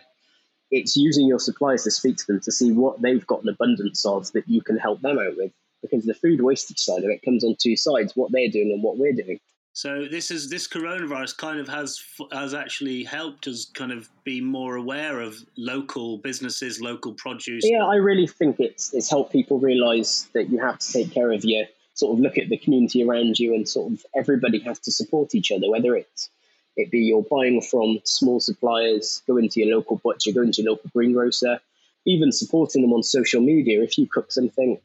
it's 0.70 0.96
using 0.96 1.26
your 1.26 1.40
suppliers 1.40 1.82
to 1.84 1.90
speak 1.90 2.16
to 2.18 2.26
them 2.28 2.40
to 2.42 2.52
see 2.52 2.72
what 2.72 3.02
they've 3.02 3.26
got 3.26 3.42
an 3.42 3.48
abundance 3.48 4.06
of 4.06 4.30
that 4.32 4.48
you 4.48 4.62
can 4.62 4.78
help 4.78 5.00
them 5.00 5.18
out 5.18 5.36
with. 5.36 5.52
Because 5.82 6.04
the 6.04 6.14
food 6.14 6.40
wastage 6.40 6.78
side 6.78 7.04
of 7.04 7.10
it 7.10 7.22
comes 7.22 7.44
on 7.44 7.56
two 7.60 7.76
sides: 7.76 8.14
what 8.14 8.30
they're 8.32 8.48
doing 8.48 8.70
and 8.72 8.82
what 8.82 8.96
we're 8.96 9.12
doing. 9.12 9.40
So 9.76 10.06
this 10.10 10.30
is 10.30 10.48
this 10.48 10.66
coronavirus 10.66 11.36
kind 11.36 11.60
of 11.60 11.68
has 11.68 12.02
has 12.32 12.54
actually 12.54 13.04
helped 13.04 13.46
us 13.46 13.66
kind 13.74 13.92
of 13.92 14.08
be 14.24 14.40
more 14.40 14.76
aware 14.76 15.20
of 15.20 15.36
local 15.58 16.16
businesses, 16.16 16.80
local 16.80 17.12
produce. 17.12 17.62
Yeah, 17.62 17.84
I 17.84 17.96
really 17.96 18.26
think 18.26 18.58
it's 18.58 18.94
it's 18.94 19.10
helped 19.10 19.32
people 19.32 19.58
realise 19.58 20.30
that 20.32 20.48
you 20.48 20.58
have 20.60 20.78
to 20.78 20.92
take 20.94 21.12
care 21.12 21.30
of 21.30 21.44
your 21.44 21.66
sort 21.92 22.14
of 22.14 22.20
look 22.20 22.38
at 22.38 22.48
the 22.48 22.56
community 22.56 23.04
around 23.04 23.38
you 23.38 23.54
and 23.54 23.68
sort 23.68 23.92
of 23.92 24.06
everybody 24.14 24.60
has 24.60 24.78
to 24.78 24.90
support 24.90 25.34
each 25.34 25.52
other, 25.52 25.68
whether 25.68 25.94
it's 25.94 26.30
it 26.78 26.90
be 26.90 27.00
you're 27.00 27.26
buying 27.30 27.60
from 27.60 27.98
small 28.04 28.40
suppliers, 28.40 29.20
going 29.26 29.50
to 29.50 29.60
your 29.60 29.76
local 29.76 29.96
butcher, 30.02 30.32
going 30.32 30.52
to 30.52 30.62
your 30.62 30.70
local 30.70 30.88
greengrocer, 30.94 31.60
even 32.06 32.32
supporting 32.32 32.80
them 32.80 32.94
on 32.94 33.02
social 33.02 33.42
media. 33.42 33.82
If 33.82 33.98
you 33.98 34.06
cook 34.06 34.32
something, 34.32 34.80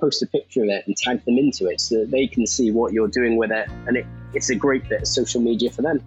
post 0.00 0.22
a 0.22 0.26
picture 0.26 0.62
of 0.62 0.68
it 0.68 0.86
and 0.86 0.96
tag 0.96 1.24
them 1.24 1.38
into 1.38 1.66
it 1.66 1.80
so 1.80 1.98
that 2.00 2.10
they 2.10 2.26
can 2.26 2.46
see 2.46 2.70
what 2.70 2.92
you're 2.92 3.08
doing 3.08 3.36
with 3.36 3.50
it. 3.50 3.68
And 3.86 3.96
it, 3.96 4.06
it's 4.34 4.50
a 4.50 4.54
great 4.54 4.88
bit 4.88 5.02
of 5.02 5.08
social 5.08 5.40
media 5.40 5.70
for 5.70 5.82
them. 5.82 6.02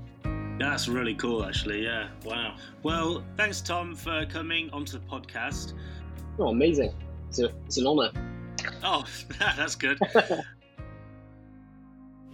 That's 0.60 0.88
really 0.88 1.16
cool, 1.16 1.44
actually. 1.44 1.84
Yeah. 1.84 2.10
Wow. 2.24 2.56
Well, 2.84 3.24
thanks, 3.36 3.62
Tom, 3.62 3.96
for 3.96 4.26
coming 4.28 4.70
onto 4.72 4.94
the 4.94 5.06
podcast. 5.06 5.74
Oh, 6.38 6.50
amazing. 6.50 6.94
It's, 7.30 7.40
a, 7.40 7.52
it's 7.66 7.78
an 7.78 7.88
honour. 7.88 8.12
Oh, 8.84 9.06
that's 9.40 9.76
good. 9.76 10.00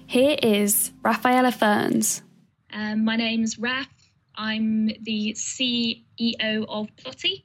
Here 0.08 0.38
is 0.42 0.92
Rafaela 1.04 1.52
Ferns. 1.52 2.22
Um, 2.72 3.04
my 3.04 3.16
name's 3.16 3.60
Raf. 3.60 3.88
I'm 4.36 4.88
the 5.02 5.34
CEO 5.34 6.66
of 6.70 6.88
Plotty. 6.96 7.44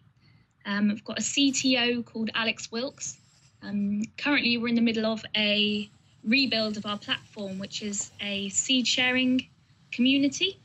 Um, 0.64 0.90
I've 0.90 1.04
got 1.04 1.19
a 1.19 1.23
CTO 1.23 2.04
called 2.04 2.31
Alex 2.35 2.71
Wilkes, 2.71 3.19
um, 3.62 4.02
currently, 4.19 4.59
we're 4.59 4.69
in 4.69 4.75
the 4.75 4.81
middle 4.81 5.07
of 5.07 5.25
a 5.37 5.88
rebuild 6.25 6.76
of 6.76 6.87
our 6.87 6.99
platform, 6.99 7.59
which 7.59 7.83
is 7.83 8.11
a 8.21 8.49
seed 8.49 8.87
sharing 8.87 9.47
community. 9.90 10.59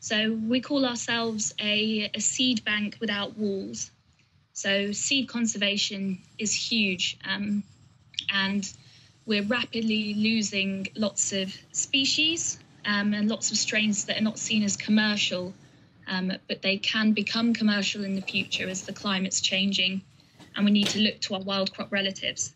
So 0.00 0.32
we 0.32 0.60
call 0.60 0.84
ourselves 0.86 1.54
a, 1.60 2.10
a 2.14 2.20
seed 2.20 2.64
bank 2.64 2.96
without 3.00 3.36
walls. 3.36 3.90
So 4.52 4.92
seed 4.92 5.28
conservation 5.28 6.18
is 6.38 6.54
huge, 6.54 7.18
um, 7.24 7.62
and 8.32 8.72
we're 9.26 9.42
rapidly 9.42 10.14
losing 10.14 10.86
lots 10.94 11.32
of 11.32 11.54
species 11.72 12.58
um, 12.86 13.12
and 13.12 13.28
lots 13.28 13.50
of 13.50 13.58
strains 13.58 14.04
that 14.06 14.18
are 14.18 14.22
not 14.22 14.38
seen 14.38 14.62
as 14.62 14.76
commercial, 14.76 15.52
um, 16.06 16.32
but 16.48 16.62
they 16.62 16.78
can 16.78 17.12
become 17.12 17.52
commercial 17.52 18.04
in 18.04 18.14
the 18.14 18.22
future 18.22 18.68
as 18.68 18.82
the 18.82 18.92
climate's 18.92 19.40
changing, 19.40 20.00
and 20.56 20.64
we 20.64 20.70
need 20.70 20.88
to 20.88 21.00
look 21.00 21.20
to 21.20 21.34
our 21.34 21.42
wild 21.42 21.72
crop 21.72 21.92
relatives. 21.92 22.52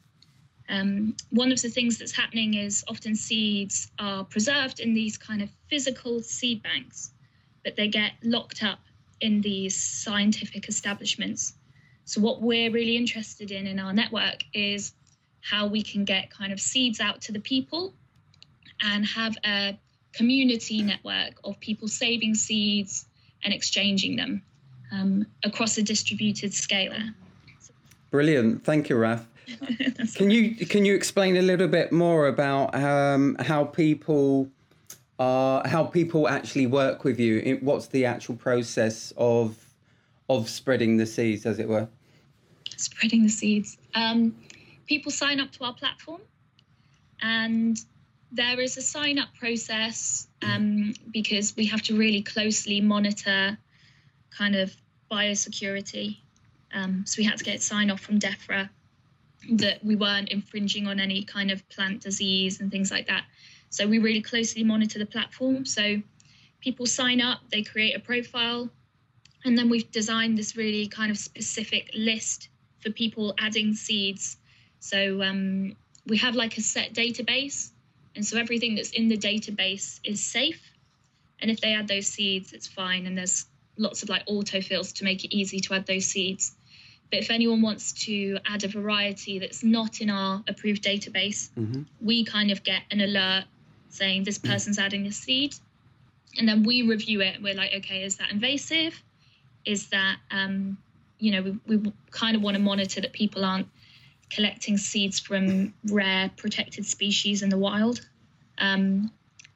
Um, 0.69 1.17
one 1.31 1.53
of 1.53 1.61
the 1.61 1.69
things 1.69 1.99
that's 1.99 2.13
happening 2.13 2.55
is 2.55 2.85
often 2.89 3.15
seeds 3.15 3.91
are 3.99 4.25
preserved 4.25 4.81
in 4.81 4.95
these 4.95 5.17
kind 5.17 5.43
of 5.43 5.51
physical 5.69 6.23
seed 6.23 6.63
banks, 6.63 7.11
but 7.65 7.77
they 7.77 7.89
get 7.89 8.13
locked 8.23 8.63
up 8.63 8.79
in 9.21 9.41
these 9.41 9.77
scientific 9.77 10.69
establishments. 10.69 11.55
So, 12.05 12.21
what 12.21 12.41
we're 12.41 12.71
really 12.71 12.97
interested 12.97 13.51
in 13.51 13.67
in 13.67 13.79
our 13.79 13.93
network 13.93 14.45
is 14.55 14.93
how 15.41 15.67
we 15.67 15.83
can 15.83 16.05
get 16.05 16.31
kind 16.31 16.53
of 16.53 16.61
seeds 16.61 17.01
out 17.01 17.21
to 17.23 17.33
the 17.33 17.41
people 17.41 17.93
and 18.81 19.05
have 19.07 19.37
a 19.45 19.79
community 20.13 20.83
network 20.83 21.35
of 21.45 21.59
people 21.61 21.89
saving 21.89 22.35
seeds 22.35 23.07
and 23.45 23.53
exchanging 23.53 24.17
them 24.17 24.43
um, 24.93 25.27
across 25.45 25.79
a 25.79 25.83
distributed 25.83 26.53
scale. 26.53 26.93
Brilliant, 28.11 28.65
thank 28.65 28.89
you, 28.89 28.97
Raf. 28.97 29.27
can 30.15 30.31
you 30.31 30.55
can 30.67 30.85
you 30.85 30.95
explain 30.95 31.37
a 31.37 31.43
little 31.43 31.69
bit 31.69 31.93
more 31.93 32.29
about 32.29 32.75
um, 32.75 33.37
how 33.41 33.65
people 33.65 34.49
are 35.19 35.67
how 35.67 35.85
people 35.85 36.29
actually 36.29 36.67
work 36.67 37.05
with 37.05 37.21
you? 37.21 37.59
What's 37.61 37.87
the 37.89 38.07
actual 38.07 38.37
process 38.37 39.13
of 39.17 39.57
of 40.29 40.49
spreading 40.49 40.97
the 40.97 41.07
seeds, 41.07 41.47
as 41.47 41.59
it 41.59 41.69
were? 41.69 41.89
Spreading 42.77 43.23
the 43.25 43.29
seeds. 43.29 43.77
Um, 43.95 44.35
people 44.87 45.13
sign 45.13 45.41
up 45.41 45.53
to 45.53 45.65
our 45.65 45.75
platform, 45.75 46.21
and 47.21 47.79
there 48.33 48.61
is 48.61 48.77
a 48.77 48.83
sign 48.83 49.19
up 49.19 49.29
process 49.39 50.29
um, 50.43 50.95
because 51.13 51.55
we 51.57 51.67
have 51.67 51.83
to 51.83 51.97
really 51.97 52.23
closely 52.23 52.81
monitor 52.81 53.59
kind 54.31 54.55
of 54.55 54.75
biosecurity. 55.11 56.19
Um, 56.73 57.05
so 57.07 57.17
we 57.19 57.25
had 57.25 57.39
to 57.39 57.45
get 57.45 57.63
sign 57.63 57.91
off 57.91 58.01
from 58.01 58.19
DEFRA 58.19 58.69
that 59.53 59.85
we 59.85 59.97
weren't 59.97 60.29
infringing 60.29 60.87
on 60.87 61.01
any 61.01 61.25
kind 61.25 61.51
of 61.51 61.67
plant 61.71 62.03
disease 62.03 62.61
and 62.61 62.71
things 62.71 62.91
like 62.91 63.07
that. 63.07 63.25
So 63.71 63.87
we 63.87 63.99
really 63.99 64.21
closely 64.21 64.65
monitor 64.65 64.99
the 64.99 65.07
platform. 65.07 65.65
So 65.65 66.03
people 66.61 66.87
sign 66.87 67.21
up, 67.21 67.41
they 67.51 67.63
create 67.63 67.97
a 67.97 68.01
profile, 68.01 68.69
and 69.45 69.57
then 69.57 69.71
we've 69.71 69.91
designed 69.91 70.37
this 70.37 70.57
really 70.57 70.87
kind 70.87 71.11
of 71.11 71.19
specific 71.19 71.91
list 71.95 72.49
for 72.81 72.91
people 72.91 73.35
adding 73.39 73.75
seeds. 73.75 74.37
So 74.81 75.23
um, 75.23 75.77
we 76.07 76.17
have 76.19 76.35
like 76.35 76.59
a 76.59 76.61
set 76.61 76.93
database, 76.93 77.71
and 78.17 78.25
so 78.25 78.39
everything 78.39 78.75
that's 78.75 78.91
in 78.91 79.09
the 79.09 79.17
database 79.17 80.01
is 80.05 80.23
safe. 80.23 80.63
And 81.41 81.51
if 81.51 81.61
they 81.61 81.73
add 81.73 81.89
those 81.89 82.07
seeds, 82.07 82.53
it's 82.53 82.67
fine. 82.67 83.07
And 83.07 83.17
there's 83.17 83.47
lots 83.79 84.03
of 84.03 84.09
like 84.09 84.27
autofills 84.27 84.93
to 84.95 85.05
make 85.05 85.25
it 85.25 85.35
easy 85.35 85.61
to 85.61 85.75
add 85.75 85.87
those 85.87 86.05
seeds. 86.05 86.55
But 87.11 87.19
if 87.19 87.31
anyone 87.31 87.61
wants 87.61 87.93
to 88.05 88.39
add 88.47 88.63
a 88.63 88.69
variety 88.69 89.39
that's 89.39 89.65
not 89.65 90.01
in 90.01 90.11
our 90.11 90.43
approved 90.47 90.85
database, 90.85 91.51
mm-hmm. 91.59 91.83
we 92.01 92.25
kind 92.25 92.51
of 92.51 92.63
get 92.63 92.83
an 92.91 93.01
alert 93.01 93.45
saying 93.89 94.25
this 94.25 94.39
person's 94.39 94.79
adding 94.79 95.07
a 95.07 95.13
seed. 95.13 95.55
And 96.39 96.49
then 96.49 96.63
we 96.63 96.83
review 96.83 97.21
it. 97.21 97.43
We're 97.43 97.55
like, 97.55 97.75
okay, 97.75 98.05
is 98.05 98.17
that 98.19 98.31
invasive? 98.31 99.03
Is 99.65 99.89
that, 99.89 100.19
um, 100.31 100.79
you 101.19 101.33
know, 101.33 101.59
we, 101.67 101.77
we 101.77 101.93
kind 102.13 102.37
of 102.37 102.43
want 102.43 102.57
to 102.57 102.63
monitor 102.63 103.01
that 103.01 103.13
people 103.13 103.45
aren't 103.45 103.67
collecting 104.31 104.79
seeds 104.79 105.19
from 105.19 105.75
rare 105.89 106.31
protected 106.37 106.87
species 106.87 107.43
in 107.43 107.49
the 107.49 107.59
wild. 107.59 108.07
Um, 108.59 109.11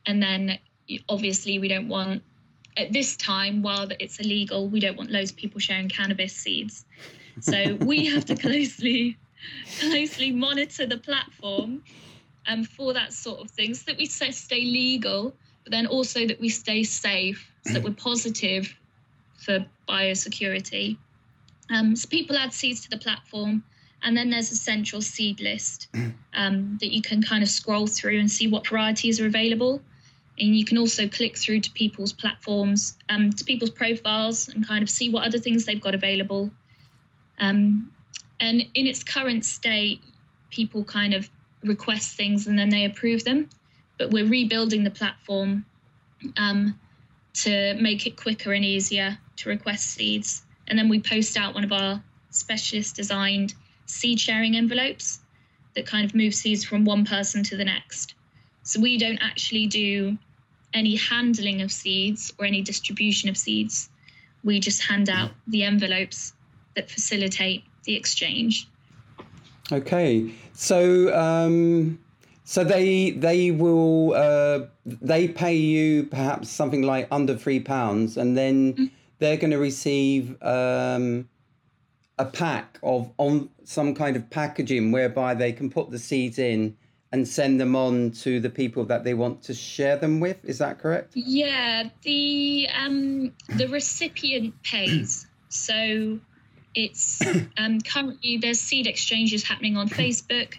and 0.06 0.20
then 0.20 0.58
obviously, 1.08 1.60
we 1.60 1.68
don't 1.68 1.88
want, 1.88 2.22
at 2.76 2.92
this 2.92 3.16
time, 3.16 3.62
while 3.62 3.88
it's 4.00 4.18
illegal, 4.18 4.66
we 4.68 4.80
don't 4.80 4.96
want 4.96 5.12
loads 5.12 5.30
of 5.30 5.36
people 5.36 5.60
sharing 5.60 5.88
cannabis 5.88 6.32
seeds. 6.32 6.84
So 7.40 7.74
we 7.80 8.06
have 8.06 8.24
to 8.26 8.36
closely 8.36 9.16
closely 9.80 10.32
monitor 10.32 10.86
the 10.86 10.96
platform 10.96 11.82
um, 12.46 12.64
for 12.64 12.92
that 12.92 13.12
sort 13.12 13.40
of 13.40 13.50
thing 13.50 13.74
so 13.74 13.84
that 13.86 13.98
we 13.98 14.06
stay 14.06 14.60
legal, 14.60 15.34
but 15.64 15.72
then 15.72 15.86
also 15.86 16.26
that 16.26 16.40
we 16.40 16.48
stay 16.48 16.82
safe, 16.82 17.50
so 17.66 17.74
that 17.74 17.82
we're 17.82 17.92
positive 17.92 18.74
for 19.36 19.64
biosecurity. 19.88 20.96
Um, 21.70 21.96
so 21.96 22.08
people 22.08 22.36
add 22.36 22.52
seeds 22.52 22.80
to 22.82 22.90
the 22.90 22.98
platform, 22.98 23.64
and 24.02 24.16
then 24.16 24.30
there's 24.30 24.50
a 24.50 24.56
central 24.56 25.00
seed 25.00 25.40
list 25.40 25.88
um, 26.34 26.76
that 26.80 26.92
you 26.92 27.00
can 27.00 27.22
kind 27.22 27.42
of 27.42 27.48
scroll 27.48 27.86
through 27.86 28.18
and 28.18 28.30
see 28.30 28.48
what 28.48 28.66
varieties 28.66 29.20
are 29.20 29.26
available. 29.26 29.80
And 30.38 30.56
you 30.56 30.64
can 30.64 30.78
also 30.78 31.06
click 31.06 31.38
through 31.38 31.60
to 31.60 31.70
people's 31.70 32.12
platforms, 32.12 32.98
um, 33.08 33.32
to 33.32 33.44
people's 33.44 33.70
profiles, 33.70 34.48
and 34.48 34.66
kind 34.66 34.82
of 34.82 34.90
see 34.90 35.08
what 35.08 35.24
other 35.24 35.38
things 35.38 35.64
they've 35.64 35.80
got 35.80 35.94
available. 35.94 36.50
Um, 37.38 37.90
and 38.40 38.62
in 38.74 38.86
its 38.86 39.02
current 39.02 39.44
state, 39.44 40.00
people 40.50 40.84
kind 40.84 41.14
of 41.14 41.28
request 41.62 42.16
things 42.16 42.46
and 42.46 42.58
then 42.58 42.68
they 42.68 42.84
approve 42.84 43.24
them. 43.24 43.48
But 43.98 44.10
we're 44.10 44.28
rebuilding 44.28 44.84
the 44.84 44.90
platform 44.90 45.64
um, 46.36 46.78
to 47.34 47.74
make 47.74 48.06
it 48.06 48.16
quicker 48.16 48.52
and 48.52 48.64
easier 48.64 49.18
to 49.36 49.48
request 49.48 49.88
seeds. 49.88 50.42
And 50.68 50.78
then 50.78 50.88
we 50.88 51.00
post 51.00 51.36
out 51.36 51.54
one 51.54 51.64
of 51.64 51.72
our 51.72 52.02
specialist 52.30 52.96
designed 52.96 53.54
seed 53.86 54.18
sharing 54.18 54.56
envelopes 54.56 55.20
that 55.74 55.86
kind 55.86 56.04
of 56.04 56.14
move 56.14 56.34
seeds 56.34 56.64
from 56.64 56.84
one 56.84 57.04
person 57.04 57.42
to 57.44 57.56
the 57.56 57.64
next. 57.64 58.14
So 58.62 58.80
we 58.80 58.96
don't 58.96 59.18
actually 59.18 59.66
do 59.66 60.16
any 60.72 60.96
handling 60.96 61.62
of 61.62 61.70
seeds 61.70 62.32
or 62.38 62.44
any 62.44 62.62
distribution 62.62 63.28
of 63.28 63.36
seeds. 63.36 63.88
We 64.42 64.60
just 64.60 64.82
hand 64.82 65.08
out 65.08 65.30
the 65.46 65.64
envelopes 65.64 66.33
that 66.74 66.90
facilitate 66.90 67.64
the 67.84 67.94
exchange. 67.94 68.68
Okay, 69.72 70.32
so 70.52 71.14
um, 71.16 71.98
so 72.44 72.62
they 72.62 73.10
they 73.10 73.50
will 73.50 74.14
uh, 74.14 74.66
they 74.84 75.28
pay 75.28 75.54
you 75.54 76.04
perhaps 76.04 76.50
something 76.50 76.82
like 76.82 77.08
under 77.10 77.36
three 77.36 77.60
pounds, 77.60 78.16
and 78.16 78.36
then 78.36 78.74
mm. 78.74 78.90
they're 79.18 79.38
going 79.38 79.50
to 79.50 79.58
receive 79.58 80.40
um, 80.42 81.28
a 82.18 82.26
pack 82.26 82.78
of 82.82 83.10
on 83.16 83.48
some 83.64 83.94
kind 83.94 84.16
of 84.16 84.28
packaging 84.28 84.92
whereby 84.92 85.34
they 85.34 85.52
can 85.52 85.70
put 85.70 85.90
the 85.90 85.98
seeds 85.98 86.38
in 86.38 86.76
and 87.12 87.26
send 87.26 87.60
them 87.60 87.76
on 87.76 88.10
to 88.10 88.40
the 88.40 88.50
people 88.50 88.84
that 88.84 89.04
they 89.04 89.14
want 89.14 89.40
to 89.40 89.54
share 89.54 89.96
them 89.96 90.20
with. 90.20 90.44
Is 90.44 90.58
that 90.58 90.78
correct? 90.78 91.12
Yeah, 91.14 91.88
the 92.02 92.68
um, 92.74 93.32
the 93.56 93.68
recipient 93.68 94.62
pays. 94.62 95.26
So 95.48 96.18
it's 96.74 97.20
um, 97.56 97.80
currently 97.80 98.38
there's 98.38 98.60
seed 98.60 98.86
exchanges 98.86 99.42
happening 99.44 99.76
on 99.76 99.88
Facebook, 99.88 100.54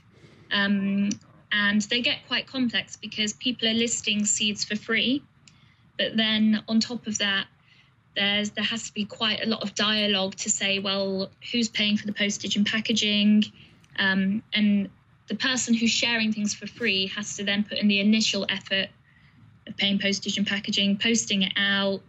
um, 0.51 1.09
and 1.51 1.81
they 1.83 2.01
get 2.01 2.27
quite 2.27 2.47
complex 2.47 2.95
because 2.95 3.33
people 3.33 3.67
are 3.67 3.73
listing 3.73 4.25
seeds 4.25 4.63
for 4.63 4.75
free, 4.75 5.23
but 5.97 6.15
then 6.17 6.63
on 6.67 6.79
top 6.79 7.07
of 7.07 7.17
that, 7.19 7.47
there's 8.15 8.51
there 8.51 8.63
has 8.63 8.87
to 8.87 8.93
be 8.93 9.05
quite 9.05 9.43
a 9.43 9.45
lot 9.47 9.61
of 9.61 9.75
dialogue 9.75 10.35
to 10.35 10.49
say, 10.49 10.79
well, 10.79 11.29
who's 11.51 11.69
paying 11.69 11.97
for 11.97 12.05
the 12.05 12.13
postage 12.13 12.55
and 12.55 12.65
packaging, 12.65 13.43
um, 13.99 14.41
and 14.53 14.89
the 15.27 15.35
person 15.35 15.73
who's 15.73 15.91
sharing 15.91 16.31
things 16.31 16.53
for 16.53 16.67
free 16.67 17.07
has 17.07 17.35
to 17.37 17.43
then 17.43 17.63
put 17.63 17.77
in 17.77 17.87
the 17.87 17.99
initial 17.99 18.45
effort 18.49 18.89
of 19.67 19.75
paying 19.77 19.99
postage 19.99 20.37
and 20.37 20.45
packaging, 20.45 20.97
posting 20.97 21.41
it 21.41 21.53
out, 21.57 22.01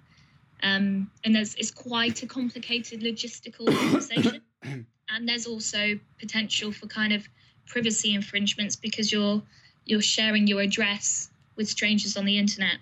um, 0.63 1.11
and 1.25 1.35
there's 1.35 1.55
it's 1.55 1.71
quite 1.71 2.23
a 2.23 2.27
complicated 2.27 3.01
logistical 3.01 3.67
conversation. 3.67 4.43
and 4.63 5.29
there's 5.29 5.47
also 5.47 5.99
potential 6.19 6.73
for 6.73 6.87
kind 6.87 7.13
of 7.13 7.29
privacy 7.67 8.15
infringements 8.15 8.77
because 8.77 9.13
you're 9.13 9.43
you're 9.85 10.03
sharing 10.03 10.47
your 10.47 10.61
address 10.61 11.31
with 11.57 11.69
strangers 11.69 12.17
on 12.17 12.25
the 12.25 12.39
internet. 12.39 12.79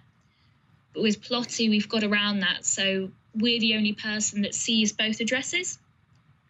But 0.95 1.03
with 1.03 1.21
Plotty, 1.21 1.69
we've 1.69 1.89
got 1.89 2.05
around 2.05 2.41
that. 2.41 2.65
So 2.65 3.11
we're 3.35 3.61
the 3.61 3.75
only 3.75 3.93
person 3.93 4.43
that 4.43 4.55
sees 4.55 4.93
both 4.93 5.21
addresses. 5.21 5.79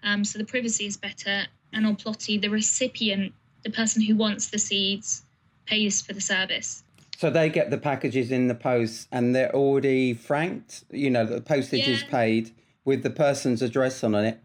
Um, 0.03 0.25
so 0.25 0.39
the 0.39 0.45
privacy 0.45 0.87
is 0.87 0.97
better. 0.97 1.47
And 1.73 1.87
on 1.87 1.97
Plotty, 1.97 2.41
the 2.41 2.51
recipient, 2.51 3.33
the 3.65 3.71
person 3.71 4.03
who 4.03 4.15
wants 4.15 4.49
the 4.49 4.59
seeds, 4.59 5.23
pays 5.67 6.03
for 6.03 6.13
the 6.13 6.21
service. 6.21 6.84
So 7.19 7.31
they 7.31 7.49
get 7.49 7.71
the 7.71 7.79
packages 7.79 8.31
in 8.31 8.49
the 8.49 8.55
post 8.55 9.09
and 9.13 9.35
they're 9.35 9.55
already 9.55 10.15
franked, 10.15 10.85
you 10.91 11.11
know, 11.11 11.25
the 11.25 11.41
postage 11.41 11.87
yeah. 11.87 11.95
is 11.95 12.03
paid 12.05 12.51
with 12.85 13.03
the 13.03 13.11
person's 13.11 13.63
address 13.63 14.03
on 14.03 14.15
it. 14.15 14.41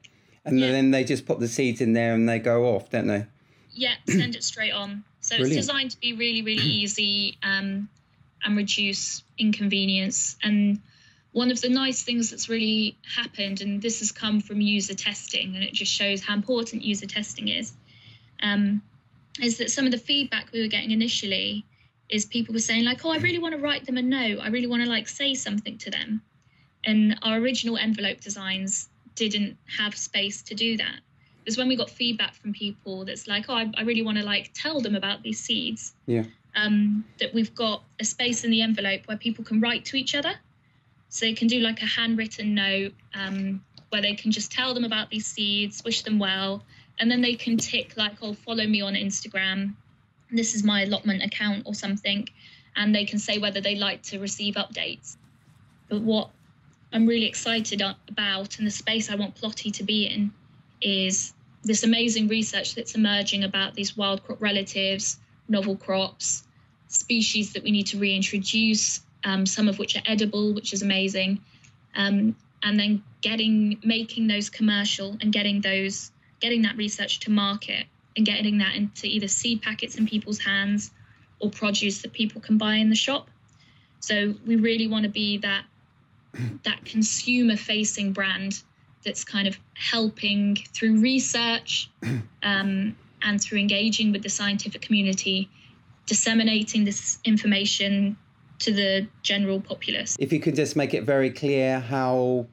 And 0.45 0.59
yeah. 0.59 0.71
then 0.71 0.91
they 0.91 1.03
just 1.03 1.25
put 1.25 1.39
the 1.39 1.47
seeds 1.47 1.81
in 1.81 1.93
there 1.93 2.13
and 2.13 2.27
they 2.29 2.39
go 2.39 2.65
off, 2.75 2.89
don't 2.89 3.07
they? 3.07 3.25
Yeah, 3.71 3.95
send 4.07 4.35
it 4.35 4.43
straight 4.43 4.71
on. 4.71 5.03
So 5.19 5.37
Brilliant. 5.37 5.57
it's 5.57 5.67
designed 5.67 5.91
to 5.91 5.99
be 5.99 6.13
really, 6.13 6.41
really 6.41 6.63
easy 6.63 7.37
um, 7.43 7.89
and 8.43 8.55
reduce 8.55 9.23
inconvenience. 9.37 10.37
And 10.43 10.79
one 11.31 11.51
of 11.51 11.61
the 11.61 11.69
nice 11.69 12.03
things 12.03 12.29
that's 12.29 12.49
really 12.49 12.97
happened, 13.15 13.61
and 13.61 13.81
this 13.81 13.99
has 13.99 14.11
come 14.11 14.41
from 14.41 14.61
user 14.61 14.93
testing, 14.93 15.55
and 15.55 15.63
it 15.63 15.73
just 15.73 15.91
shows 15.91 16.21
how 16.23 16.33
important 16.33 16.83
user 16.83 17.05
testing 17.05 17.47
is, 17.47 17.73
um, 18.41 18.81
is 19.41 19.57
that 19.57 19.69
some 19.71 19.85
of 19.85 19.91
the 19.91 19.97
feedback 19.97 20.51
we 20.51 20.61
were 20.61 20.67
getting 20.67 20.91
initially 20.91 21.65
is 22.09 22.25
people 22.25 22.53
were 22.53 22.59
saying 22.59 22.83
like, 22.83 23.05
"Oh, 23.05 23.11
I 23.11 23.17
really 23.17 23.39
want 23.39 23.55
to 23.55 23.61
write 23.61 23.85
them 23.85 23.97
a 23.97 24.01
note. 24.01 24.39
I 24.41 24.49
really 24.49 24.67
want 24.67 24.83
to 24.83 24.89
like 24.89 25.07
say 25.07 25.33
something 25.35 25.77
to 25.79 25.91
them," 25.91 26.21
and 26.83 27.17
our 27.21 27.37
original 27.37 27.77
envelope 27.77 28.19
designs 28.19 28.89
didn't 29.15 29.57
have 29.77 29.95
space 29.95 30.41
to 30.43 30.55
do 30.55 30.77
that. 30.77 30.99
Because 31.43 31.57
when 31.57 31.67
we 31.67 31.75
got 31.75 31.89
feedback 31.89 32.33
from 32.35 32.53
people 32.53 33.05
that's 33.05 33.27
like, 33.27 33.45
"Oh, 33.49 33.53
I, 33.53 33.71
I 33.75 33.83
really 33.83 34.01
want 34.01 34.17
to 34.17 34.23
like 34.23 34.51
tell 34.53 34.81
them 34.81 34.95
about 34.95 35.23
these 35.23 35.39
seeds," 35.39 35.93
yeah, 36.07 36.23
um, 36.55 37.05
that 37.19 37.33
we've 37.33 37.53
got 37.53 37.83
a 37.99 38.05
space 38.05 38.43
in 38.43 38.51
the 38.51 38.61
envelope 38.61 39.01
where 39.05 39.17
people 39.17 39.43
can 39.43 39.59
write 39.61 39.85
to 39.85 39.97
each 39.97 40.15
other, 40.15 40.33
so 41.09 41.25
they 41.25 41.33
can 41.33 41.47
do 41.47 41.59
like 41.59 41.81
a 41.81 41.85
handwritten 41.85 42.55
note 42.55 42.93
um, 43.13 43.63
where 43.89 44.01
they 44.01 44.15
can 44.15 44.31
just 44.31 44.51
tell 44.51 44.73
them 44.73 44.83
about 44.83 45.09
these 45.09 45.25
seeds, 45.25 45.83
wish 45.83 46.01
them 46.03 46.19
well, 46.19 46.63
and 46.99 47.09
then 47.09 47.21
they 47.21 47.35
can 47.35 47.57
tick 47.57 47.95
like, 47.97 48.17
"Oh, 48.21 48.33
follow 48.33 48.65
me 48.65 48.81
on 48.81 48.95
Instagram." 48.95 49.75
This 50.31 50.55
is 50.55 50.63
my 50.63 50.83
allotment 50.83 51.23
account 51.23 51.63
or 51.65 51.73
something, 51.73 52.27
and 52.75 52.93
they 52.93 53.05
can 53.05 53.19
say 53.19 53.37
whether 53.37 53.61
they 53.61 53.75
like 53.75 54.01
to 54.03 54.19
receive 54.19 54.55
updates. 54.55 55.17
But 55.89 56.01
what 56.01 56.29
I'm 56.93 57.05
really 57.05 57.25
excited 57.25 57.81
about 57.81 58.57
and 58.57 58.67
the 58.67 58.71
space 58.71 59.09
I 59.09 59.15
want 59.15 59.35
Plotty 59.35 59.71
to 59.73 59.83
be 59.83 60.05
in 60.05 60.31
is 60.81 61.33
this 61.63 61.83
amazing 61.83 62.27
research 62.27 62.75
that's 62.75 62.95
emerging 62.95 63.43
about 63.43 63.73
these 63.73 63.97
wild 63.97 64.23
crop 64.23 64.41
relatives, 64.41 65.19
novel 65.47 65.75
crops, 65.75 66.47
species 66.87 67.53
that 67.53 67.63
we 67.63 67.71
need 67.71 67.87
to 67.87 67.99
reintroduce, 67.99 69.01
um, 69.23 69.45
some 69.45 69.67
of 69.67 69.77
which 69.77 69.95
are 69.95 70.01
edible, 70.05 70.53
which 70.53 70.73
is 70.73 70.81
amazing, 70.81 71.41
um, 71.95 72.35
and 72.63 72.79
then 72.79 73.03
getting 73.21 73.79
making 73.83 74.27
those 74.27 74.49
commercial 74.49 75.17
and 75.21 75.31
getting 75.33 75.61
those 75.61 76.11
getting 76.39 76.61
that 76.61 76.77
research 76.77 77.19
to 77.19 77.31
market 77.31 77.85
and 78.15 78.25
getting 78.25 78.57
that 78.59 78.75
into 78.75 79.07
either 79.07 79.27
seed 79.27 79.61
packets 79.61 79.95
in 79.95 80.07
people's 80.07 80.39
hands 80.39 80.91
or 81.39 81.49
produce 81.49 82.01
that 82.01 82.13
people 82.13 82.41
can 82.41 82.57
buy 82.57 82.75
in 82.75 82.89
the 82.89 82.95
shop. 82.95 83.29
So 83.99 84.35
we 84.45 84.55
really 84.55 84.87
want 84.87 85.03
to 85.03 85.09
be 85.09 85.37
that 85.39 85.63
that 86.63 86.85
consumer 86.85 87.55
facing 87.55 88.13
brand 88.13 88.61
that's 89.05 89.23
kind 89.23 89.47
of 89.47 89.57
helping 89.75 90.57
through 90.73 90.99
research 90.99 91.89
um, 92.43 92.95
and 93.21 93.41
through 93.41 93.59
engaging 93.59 94.11
with 94.11 94.23
the 94.23 94.29
scientific 94.29 94.81
community, 94.81 95.49
disseminating 96.05 96.85
this 96.85 97.19
information 97.23 98.17
to 98.59 98.73
the 98.73 99.07
general 99.23 99.61
populace. 99.61 100.15
If 100.19 100.33
you 100.33 100.39
could 100.39 100.55
just 100.55 100.75
make 100.75 100.93
it 100.93 101.03
very 101.03 101.29
clear 101.29 101.79
how 101.79 102.45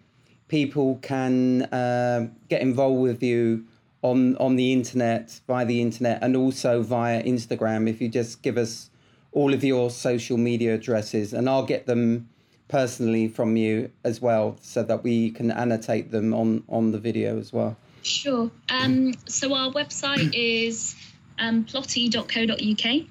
people 0.49 0.99
can 1.03 1.63
uh, 1.63 2.29
get 2.49 2.63
involved 2.63 3.01
with 3.01 3.23
you 3.23 3.65
on 4.11 4.37
on 4.37 4.57
the 4.57 4.73
internet 4.73 5.41
via 5.47 5.65
the 5.65 5.81
internet 5.81 6.23
and 6.23 6.37
also 6.37 6.83
via 6.83 7.23
Instagram. 7.23 7.89
If 7.89 8.01
you 8.01 8.09
just 8.09 8.43
give 8.43 8.57
us 8.57 8.91
all 9.33 9.53
of 9.53 9.63
your 9.65 9.91
social 9.91 10.37
media 10.37 10.75
addresses, 10.75 11.33
and 11.33 11.49
I'll 11.49 11.67
get 11.67 11.87
them 11.87 12.29
personally 12.69 13.29
from 13.29 13.57
you 13.57 13.91
as 14.05 14.21
well, 14.21 14.57
so 14.61 14.83
that 14.83 15.03
we 15.03 15.31
can 15.31 15.51
annotate 15.51 16.11
them 16.11 16.33
on 16.35 16.63
on 16.69 16.93
the 16.93 16.99
video 16.99 17.39
as 17.39 17.53
well. 17.53 17.77
Sure. 18.03 18.51
Um, 18.69 19.15
so 19.27 19.55
our 19.55 19.71
website 19.73 20.31
is 20.35 20.95
um, 21.39 21.65
plotty.co.uk. 21.65 23.07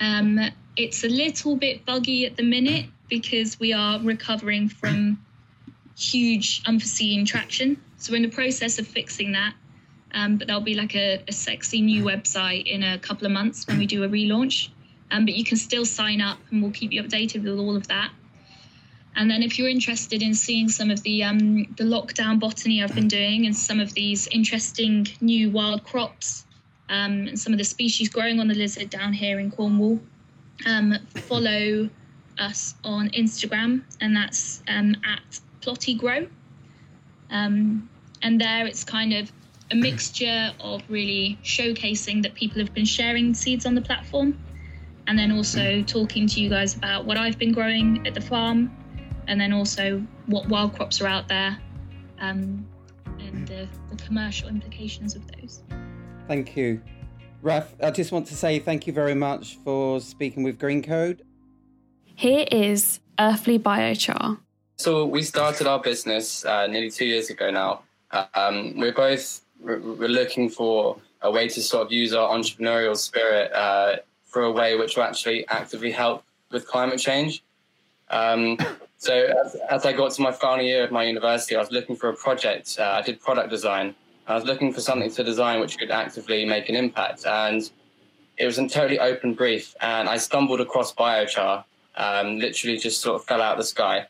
Um, 0.00 0.40
it's 0.76 1.04
a 1.04 1.08
little 1.08 1.56
bit 1.56 1.84
buggy 1.84 2.26
at 2.26 2.36
the 2.36 2.42
minute 2.42 2.86
because 3.08 3.60
we 3.60 3.72
are 3.72 4.00
recovering 4.00 4.68
from 4.68 5.24
huge 5.96 6.62
unforeseen 6.66 7.26
traction. 7.26 7.80
So 7.98 8.12
we're 8.12 8.16
in 8.16 8.22
the 8.22 8.28
process 8.28 8.78
of 8.78 8.86
fixing 8.86 9.32
that. 9.32 9.54
Um, 10.14 10.36
but 10.36 10.46
there'll 10.46 10.62
be 10.62 10.76
like 10.76 10.94
a, 10.94 11.22
a, 11.26 11.32
sexy 11.32 11.80
new 11.80 12.04
website 12.04 12.66
in 12.66 12.84
a 12.84 12.98
couple 13.00 13.26
of 13.26 13.32
months 13.32 13.66
when 13.66 13.78
we 13.78 13.86
do 13.86 14.04
a 14.04 14.08
relaunch. 14.08 14.68
Um, 15.10 15.24
but 15.24 15.34
you 15.34 15.44
can 15.44 15.56
still 15.56 15.84
sign 15.84 16.20
up 16.20 16.38
and 16.50 16.62
we'll 16.62 16.70
keep 16.70 16.92
you 16.92 17.02
updated 17.02 17.42
with 17.42 17.58
all 17.58 17.76
of 17.76 17.88
that. 17.88 18.12
And 19.16 19.30
then 19.30 19.42
if 19.42 19.58
you're 19.58 19.68
interested 19.68 20.22
in 20.22 20.34
seeing 20.34 20.68
some 20.68 20.90
of 20.90 21.02
the 21.02 21.22
um, 21.24 21.64
the 21.76 21.84
lockdown 21.84 22.40
botany 22.40 22.82
I've 22.82 22.94
been 22.94 23.08
doing 23.08 23.46
and 23.46 23.54
some 23.54 23.80
of 23.80 23.92
these 23.94 24.26
interesting 24.28 25.06
new 25.20 25.50
wild 25.50 25.84
crops 25.84 26.46
um, 26.88 27.28
and 27.28 27.38
some 27.38 27.52
of 27.52 27.58
the 27.58 27.64
species 27.64 28.08
growing 28.08 28.40
on 28.40 28.48
the 28.48 28.54
lizard 28.54 28.90
down 28.90 29.12
here 29.12 29.38
in 29.38 29.50
Cornwall, 29.50 30.00
um, 30.66 30.94
follow 31.14 31.88
us 32.38 32.74
on 32.82 33.08
Instagram 33.10 33.82
and 34.00 34.16
that's 34.16 34.62
um, 34.68 34.96
at 35.04 35.40
Plotty 35.60 35.96
Grow. 35.96 36.26
Um, 37.30 37.88
and 38.22 38.40
there 38.40 38.66
it's 38.66 38.84
kind 38.84 39.12
of 39.12 39.32
a 39.70 39.74
mixture 39.74 40.52
of 40.60 40.82
really 40.88 41.38
showcasing 41.42 42.22
that 42.22 42.34
people 42.34 42.58
have 42.58 42.74
been 42.74 42.84
sharing 42.84 43.34
seeds 43.34 43.66
on 43.66 43.74
the 43.74 43.80
platform 43.80 44.38
and 45.06 45.18
then 45.18 45.32
also 45.32 45.82
talking 45.82 46.26
to 46.26 46.40
you 46.40 46.48
guys 46.48 46.76
about 46.76 47.04
what 47.04 47.16
I've 47.16 47.38
been 47.38 47.52
growing 47.52 48.06
at 48.06 48.14
the 48.14 48.20
farm 48.20 48.74
and 49.26 49.40
then 49.40 49.52
also 49.52 50.02
what 50.26 50.48
wild 50.48 50.74
crops 50.74 51.00
are 51.00 51.06
out 51.06 51.28
there 51.28 51.58
um, 52.20 52.66
and 53.18 53.46
the, 53.48 53.68
the 53.90 54.02
commercial 54.02 54.48
implications 54.48 55.14
of 55.14 55.22
those. 55.32 55.62
Thank 56.28 56.56
you. 56.56 56.82
Raf, 57.42 57.74
I 57.82 57.90
just 57.90 58.12
want 58.12 58.26
to 58.28 58.34
say 58.34 58.58
thank 58.58 58.86
you 58.86 58.92
very 58.92 59.14
much 59.14 59.58
for 59.64 60.00
speaking 60.00 60.42
with 60.42 60.58
Green 60.58 60.82
Code. 60.82 61.22
Here 62.14 62.46
is 62.50 63.00
Earthly 63.18 63.58
Biochar. 63.58 64.38
So 64.76 65.04
we 65.04 65.22
started 65.22 65.66
our 65.66 65.80
business 65.80 66.44
uh, 66.44 66.66
nearly 66.66 66.90
two 66.90 67.04
years 67.04 67.30
ago 67.30 67.50
now. 67.50 67.82
Um, 68.34 68.78
we're 68.78 68.92
both 68.92 69.43
we're 69.64 70.08
looking 70.08 70.48
for 70.48 70.96
a 71.22 71.30
way 71.30 71.48
to 71.48 71.62
sort 71.62 71.86
of 71.86 71.92
use 71.92 72.12
our 72.12 72.36
entrepreneurial 72.36 72.96
spirit 72.96 73.52
uh, 73.52 73.96
for 74.26 74.42
a 74.42 74.52
way 74.52 74.76
which 74.76 74.96
will 74.96 75.04
actually 75.04 75.46
actively 75.48 75.90
help 75.90 76.22
with 76.50 76.66
climate 76.68 76.98
change. 76.98 77.42
Um, 78.10 78.58
so 78.98 79.14
as, 79.44 79.56
as, 79.70 79.86
I 79.86 79.92
got 79.92 80.12
to 80.12 80.22
my 80.22 80.32
final 80.32 80.64
year 80.64 80.84
of 80.84 80.92
my 80.92 81.04
university, 81.04 81.56
I 81.56 81.60
was 81.60 81.70
looking 81.70 81.96
for 81.96 82.10
a 82.10 82.14
project. 82.14 82.76
Uh, 82.78 82.98
I 82.98 83.02
did 83.02 83.20
product 83.20 83.50
design. 83.50 83.94
I 84.26 84.34
was 84.34 84.44
looking 84.44 84.72
for 84.72 84.80
something 84.80 85.10
to 85.10 85.24
design 85.24 85.60
which 85.60 85.78
could 85.78 85.90
actively 85.90 86.44
make 86.44 86.68
an 86.68 86.76
impact, 86.76 87.26
and 87.26 87.70
it 88.38 88.46
was 88.46 88.58
a 88.58 88.68
totally 88.68 88.98
open 88.98 89.34
brief. 89.34 89.74
And 89.80 90.08
I 90.08 90.16
stumbled 90.16 90.60
across 90.60 90.94
biochar, 90.94 91.64
um, 91.96 92.38
literally 92.38 92.78
just 92.78 93.00
sort 93.00 93.20
of 93.20 93.26
fell 93.26 93.42
out 93.42 93.52
of 93.52 93.58
the 93.58 93.64
sky. 93.64 94.06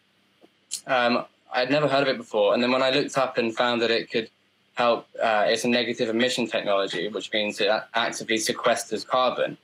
Um, 0.87 1.25
I'd 1.53 1.71
never 1.71 1.89
heard 1.89 2.03
of 2.03 2.09
it 2.09 2.17
before, 2.17 2.55
and 2.55 2.63
then 2.63 2.71
when 2.71 2.83
I 2.83 2.91
looked 2.91 3.17
up 3.19 3.39
and 3.39 3.55
found 3.55 3.83
that 3.83 3.91
it 3.91 4.11
could 4.11 4.31
help. 4.75 5.07
Uh, 5.23 5.45
it's 5.49 5.65
a 5.65 5.69
negative 5.69 6.09
emission 6.09 6.47
technology, 6.47 7.09
which 7.09 7.33
means 7.33 7.61
it 7.61 7.71
actively 7.95 8.37
sequesters 8.37 9.07
carbon. 9.07 9.57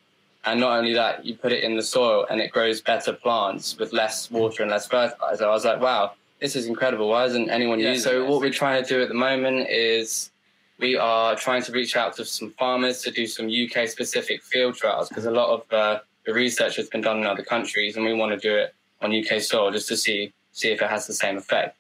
And 0.45 0.59
not 0.61 0.79
only 0.79 0.95
that, 0.95 1.25
you 1.27 1.35
put 1.35 1.53
it 1.53 1.63
in 1.65 1.77
the 1.77 1.83
soil 1.83 2.27
and 2.31 2.41
it 2.41 2.51
grows 2.51 2.81
better 2.81 3.13
plants 3.13 3.77
with 3.79 3.93
less 3.93 4.31
water 4.31 4.63
and 4.63 4.71
less 4.71 4.87
fertilizer. 4.87 5.45
I 5.45 5.51
was 5.51 5.65
like, 5.67 5.81
wow, 5.81 6.13
this 6.41 6.57
is 6.57 6.67
incredible. 6.67 7.09
Why 7.09 7.27
isn't 7.27 7.51
anyone 7.51 7.79
yeah, 7.79 7.91
using 7.91 8.11
So, 8.11 8.25
what 8.25 8.41
we're 8.41 8.51
trying 8.51 8.83
to 8.83 8.89
do 8.89 9.03
at 9.03 9.09
the 9.09 9.15
moment 9.15 9.69
is 9.69 10.31
we 10.79 10.97
are 10.97 11.37
trying 11.37 11.63
to 11.63 11.73
reach 11.73 11.95
out 11.95 12.17
to 12.17 12.25
some 12.25 12.53
farmers 12.53 13.03
to 13.03 13.11
do 13.11 13.27
some 13.27 13.49
UK 13.49 13.87
specific 13.87 14.43
field 14.43 14.77
trials 14.77 15.11
because 15.11 15.27
a 15.27 15.31
lot 15.31 15.51
of 15.51 15.73
uh, 15.73 16.01
the 16.25 16.33
research 16.33 16.77
has 16.77 16.89
been 16.89 17.03
done 17.03 17.19
in 17.19 17.27
other 17.27 17.43
countries 17.43 17.97
and 17.97 18.05
we 18.05 18.15
want 18.15 18.33
to 18.33 18.39
do 18.39 18.57
it 18.57 18.75
on 19.03 19.15
UK 19.15 19.43
soil 19.43 19.71
just 19.71 19.89
to 19.89 19.97
see 19.97 20.33
see 20.53 20.69
if 20.69 20.81
it 20.81 20.89
has 20.89 21.07
the 21.07 21.13
same 21.13 21.37
effect. 21.37 21.77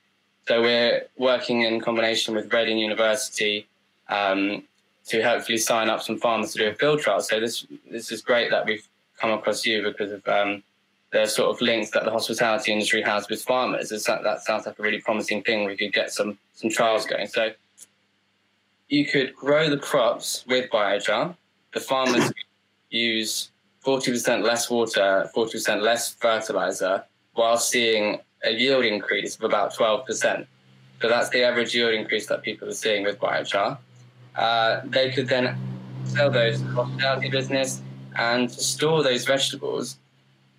So 0.48 0.62
we're 0.62 1.07
working 1.16 1.62
in 1.62 1.81
combination 1.81 2.35
with 2.35 2.53
Reading 2.53 2.79
University 2.79 3.66
um, 4.09 4.64
to 5.07 5.22
hopefully 5.22 5.59
sign 5.59 5.88
up 5.88 6.03
some 6.03 6.18
farmers 6.18 6.53
to 6.53 6.59
do 6.59 6.68
a 6.68 6.74
field 6.74 7.00
trial. 7.00 7.20
So 7.20 7.40
this 7.40 7.66
this 7.90 8.11
is 8.11 8.22
great 8.22 8.50
that 8.50 8.66
we've 8.66 8.87
come 9.18 9.31
across 9.31 9.64
you 9.64 9.83
because 9.83 10.12
of 10.12 10.26
um, 10.26 10.62
the 11.12 11.26
sort 11.26 11.55
of 11.55 11.61
links 11.61 11.90
that 11.90 12.05
the 12.05 12.11
hospitality 12.11 12.72
industry 12.72 13.03
has 13.03 13.29
with 13.29 13.42
farmers. 13.42 13.92
It's, 13.92 14.05
that 14.05 14.42
sounds 14.42 14.66
like 14.66 14.79
a 14.79 14.83
really 14.83 15.00
promising 15.00 15.42
thing. 15.42 15.66
We 15.66 15.76
could 15.76 15.92
get 15.92 16.12
some 16.12 16.38
some 16.55 16.70
trials 16.70 17.07
going. 17.07 17.29
So 17.29 17.53
you 18.88 19.07
could 19.07 19.35
grow 19.35 19.70
the 19.70 19.79
crops 19.79 20.44
with 20.46 20.70
biochar. 20.70 21.37
The 21.72 21.81
farmers 21.81 22.33
use 22.90 23.50
40% 23.85 24.42
less 24.42 24.68
water, 24.68 25.31
40% 25.35 25.81
less 25.81 26.14
fertilizer, 26.14 27.05
while 27.35 27.57
seeing 27.57 28.20
a 28.44 28.50
yield 28.50 28.85
increase 28.85 29.37
of 29.37 29.44
about 29.44 29.74
12%. 29.74 30.46
So 31.00 31.09
that's 31.09 31.31
the 31.31 31.42
average 31.42 31.74
yield 31.74 31.94
increase 31.94 32.26
that 32.26 32.42
people 32.42 32.68
are 32.68 32.74
seeing 32.74 33.05
with 33.05 33.18
biochar. 33.18 33.79
Uh, 34.37 34.81
they 34.85 35.11
could 35.11 35.29
then 35.29 35.57
sell 36.05 36.31
those 36.31 36.59
to 36.59 36.64
the 36.64 36.72
hospitality 36.72 37.29
business 37.29 37.83
and 38.16 38.50
store 38.50 39.03
those 39.03 39.24
vegetables. 39.24 39.96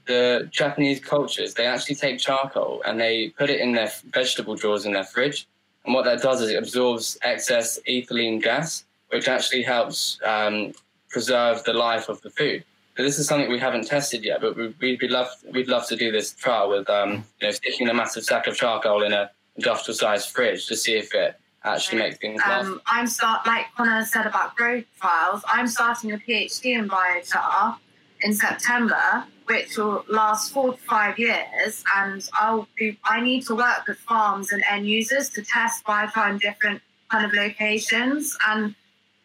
The 0.07 0.49
Japanese 0.51 0.99
cultures, 0.99 1.53
they 1.53 1.65
actually 1.65 1.95
take 1.95 2.19
charcoal 2.19 2.81
and 2.85 2.99
they 2.99 3.29
put 3.29 3.49
it 3.49 3.59
in 3.59 3.71
their 3.73 3.91
vegetable 4.11 4.55
drawers 4.55 4.85
in 4.85 4.93
their 4.93 5.03
fridge. 5.03 5.47
And 5.85 5.93
what 5.93 6.05
that 6.05 6.21
does 6.21 6.41
is 6.41 6.49
it 6.49 6.57
absorbs 6.57 7.17
excess 7.21 7.79
ethylene 7.87 8.41
gas, 8.41 8.85
which 9.09 9.27
actually 9.27 9.63
helps 9.63 10.19
um, 10.25 10.73
preserve 11.09 11.63
the 11.63 11.73
life 11.73 12.09
of 12.09 12.21
the 12.21 12.29
food. 12.29 12.63
This 12.97 13.19
is 13.19 13.27
something 13.27 13.49
we 13.49 13.59
haven't 13.59 13.87
tested 13.87 14.23
yet, 14.23 14.41
but 14.41 14.55
we, 14.57 14.73
we'd, 14.79 15.11
love 15.11 15.29
we'd 15.51 15.67
love 15.67 15.87
to 15.87 15.95
do 15.95 16.11
this 16.11 16.33
trial 16.33 16.69
with 16.69 16.89
um, 16.89 17.23
you 17.39 17.47
know 17.47 17.51
sticking 17.51 17.87
a 17.89 17.93
massive 17.93 18.23
sack 18.23 18.47
of 18.47 18.55
charcoal 18.55 19.03
in 19.03 19.13
a 19.13 19.31
industrial 19.55 19.95
sized 19.95 20.29
fridge 20.29 20.67
to 20.67 20.75
see 20.75 20.93
if 20.93 21.13
it 21.13 21.35
actually 21.63 21.99
makes 21.99 22.17
things 22.17 22.41
last. 22.45 22.65
Um, 22.65 22.81
I'm 22.85 23.07
start 23.07 23.45
like 23.47 23.67
Connor 23.75 24.03
said 24.05 24.25
about 24.25 24.55
growth 24.55 24.85
trials. 24.99 25.43
I'm 25.47 25.67
starting 25.67 26.11
a 26.11 26.17
PhD 26.17 26.77
in 26.77 26.89
biochar 26.89 27.77
in 28.21 28.33
September, 28.33 29.25
which 29.45 29.77
will 29.77 30.03
last 30.09 30.51
four 30.51 30.73
to 30.73 30.79
five 30.79 31.17
years, 31.17 31.83
and 31.95 32.27
I'll 32.33 32.67
be. 32.77 32.99
I 33.05 33.21
need 33.21 33.45
to 33.47 33.55
work 33.55 33.87
with 33.87 33.97
farms 33.99 34.51
and 34.51 34.63
end 34.69 34.85
users 34.85 35.29
to 35.29 35.43
test 35.43 35.85
biochar 35.85 36.29
in 36.29 36.37
different 36.39 36.81
kind 37.09 37.25
of 37.25 37.33
locations 37.33 38.37
and 38.47 38.75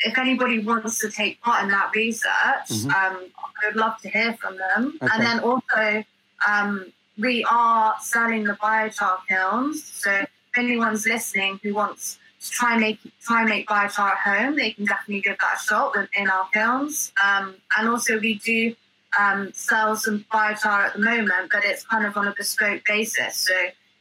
if 0.00 0.18
anybody 0.18 0.58
wants 0.58 0.98
to 1.00 1.10
take 1.10 1.40
part 1.40 1.64
in 1.64 1.70
that 1.70 1.90
research, 1.94 2.68
mm-hmm. 2.68 2.90
um, 2.90 3.30
I 3.36 3.66
would 3.66 3.76
love 3.76 4.00
to 4.02 4.08
hear 4.08 4.34
from 4.34 4.56
them. 4.58 4.98
Okay. 5.02 5.12
And 5.12 5.22
then 5.24 5.40
also, 5.40 6.04
um, 6.46 6.92
we 7.18 7.44
are 7.50 7.94
selling 8.00 8.44
the 8.44 8.54
biochar 8.54 9.18
kilns. 9.28 9.84
So 9.84 10.10
if 10.12 10.28
anyone's 10.56 11.06
listening 11.06 11.60
who 11.62 11.74
wants 11.74 12.18
to 12.40 12.50
try 12.50 12.72
and 12.72 12.80
make 12.80 12.98
try 13.22 13.40
and 13.40 13.48
make 13.48 13.66
biochar 13.66 14.10
at 14.10 14.18
home, 14.18 14.56
they 14.56 14.72
can 14.72 14.84
definitely 14.84 15.22
give 15.22 15.38
that 15.38 15.58
a 15.58 15.64
shot 15.64 15.94
in 16.16 16.28
our 16.28 16.48
kilns. 16.52 17.12
Um, 17.24 17.54
and 17.78 17.88
also, 17.88 18.18
we 18.20 18.34
do 18.38 18.74
um, 19.18 19.50
sell 19.54 19.96
some 19.96 20.26
biochar 20.32 20.88
at 20.88 20.92
the 20.92 21.00
moment, 21.00 21.50
but 21.50 21.64
it's 21.64 21.84
kind 21.84 22.04
of 22.04 22.16
on 22.16 22.28
a 22.28 22.34
bespoke 22.36 22.82
basis. 22.86 23.36
So 23.36 23.54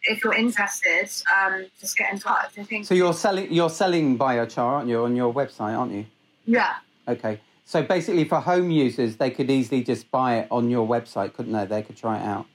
if 0.05 0.23
you're 0.23 0.33
interested, 0.33 1.09
um, 1.35 1.65
just 1.79 1.97
get 1.97 2.11
in 2.13 2.19
touch. 2.19 2.51
I 2.57 2.63
think. 2.63 2.85
So 2.85 2.93
you're 2.93 3.13
selling 3.13 3.51
you're 3.51 3.69
selling 3.69 4.17
biochar, 4.17 4.57
aren't 4.57 4.89
you, 4.89 5.03
on 5.03 5.15
your 5.15 5.33
website, 5.33 5.77
aren't 5.77 5.93
you? 5.93 6.05
Yeah. 6.45 6.75
Okay. 7.07 7.39
So 7.65 7.81
basically, 7.81 8.25
for 8.25 8.39
home 8.39 8.69
users, 8.69 9.17
they 9.17 9.31
could 9.31 9.49
easily 9.49 9.83
just 9.83 10.09
buy 10.11 10.37
it 10.39 10.47
on 10.51 10.69
your 10.69 10.87
website, 10.87 11.33
couldn't 11.33 11.53
they? 11.53 11.65
They 11.65 11.81
could 11.81 11.97
try 11.97 12.17
it 12.19 12.23
out. 12.23 12.45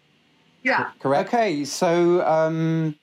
Yeah. 0.63 0.91
Correct. 1.01 1.29
Okay. 1.29 1.65
So 1.65 2.27
um, 2.27 2.95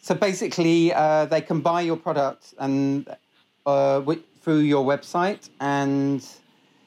so 0.00 0.14
basically, 0.14 0.92
uh, 0.92 1.26
they 1.26 1.40
can 1.40 1.60
buy 1.60 1.80
your 1.82 1.96
product 1.96 2.54
and 2.58 3.08
uh, 3.66 4.02
through 4.40 4.58
your 4.58 4.84
website, 4.84 5.48
and 5.60 6.26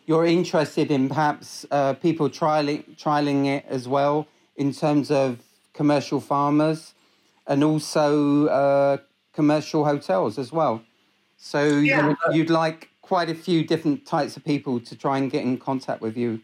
you're 0.05 0.25
interested 0.25 0.91
in 0.91 1.09
perhaps 1.09 1.65
uh, 1.71 1.93
people 1.93 2.29
trialing 2.29 2.83
trialing 2.97 3.45
it 3.47 3.65
as 3.67 3.87
well 3.87 4.27
in 4.57 4.73
terms 4.73 5.11
of 5.11 5.39
commercial 5.75 6.19
farmers 6.19 6.93
and 7.47 7.63
also 7.63 8.47
uh, 8.47 8.97
commercial 9.33 9.85
hotels 9.85 10.39
as 10.39 10.51
well. 10.51 10.81
So 11.37 11.65
yeah. 11.67 12.07
you'd, 12.07 12.35
you'd 12.35 12.49
like 12.49 12.89
quite 13.01 13.29
a 13.29 13.35
few 13.35 13.63
different 13.63 14.05
types 14.05 14.35
of 14.35 14.43
people 14.43 14.79
to 14.79 14.95
try 14.95 15.17
and 15.19 15.29
get 15.29 15.43
in 15.43 15.57
contact 15.57 16.01
with 16.01 16.17
you. 16.17 16.41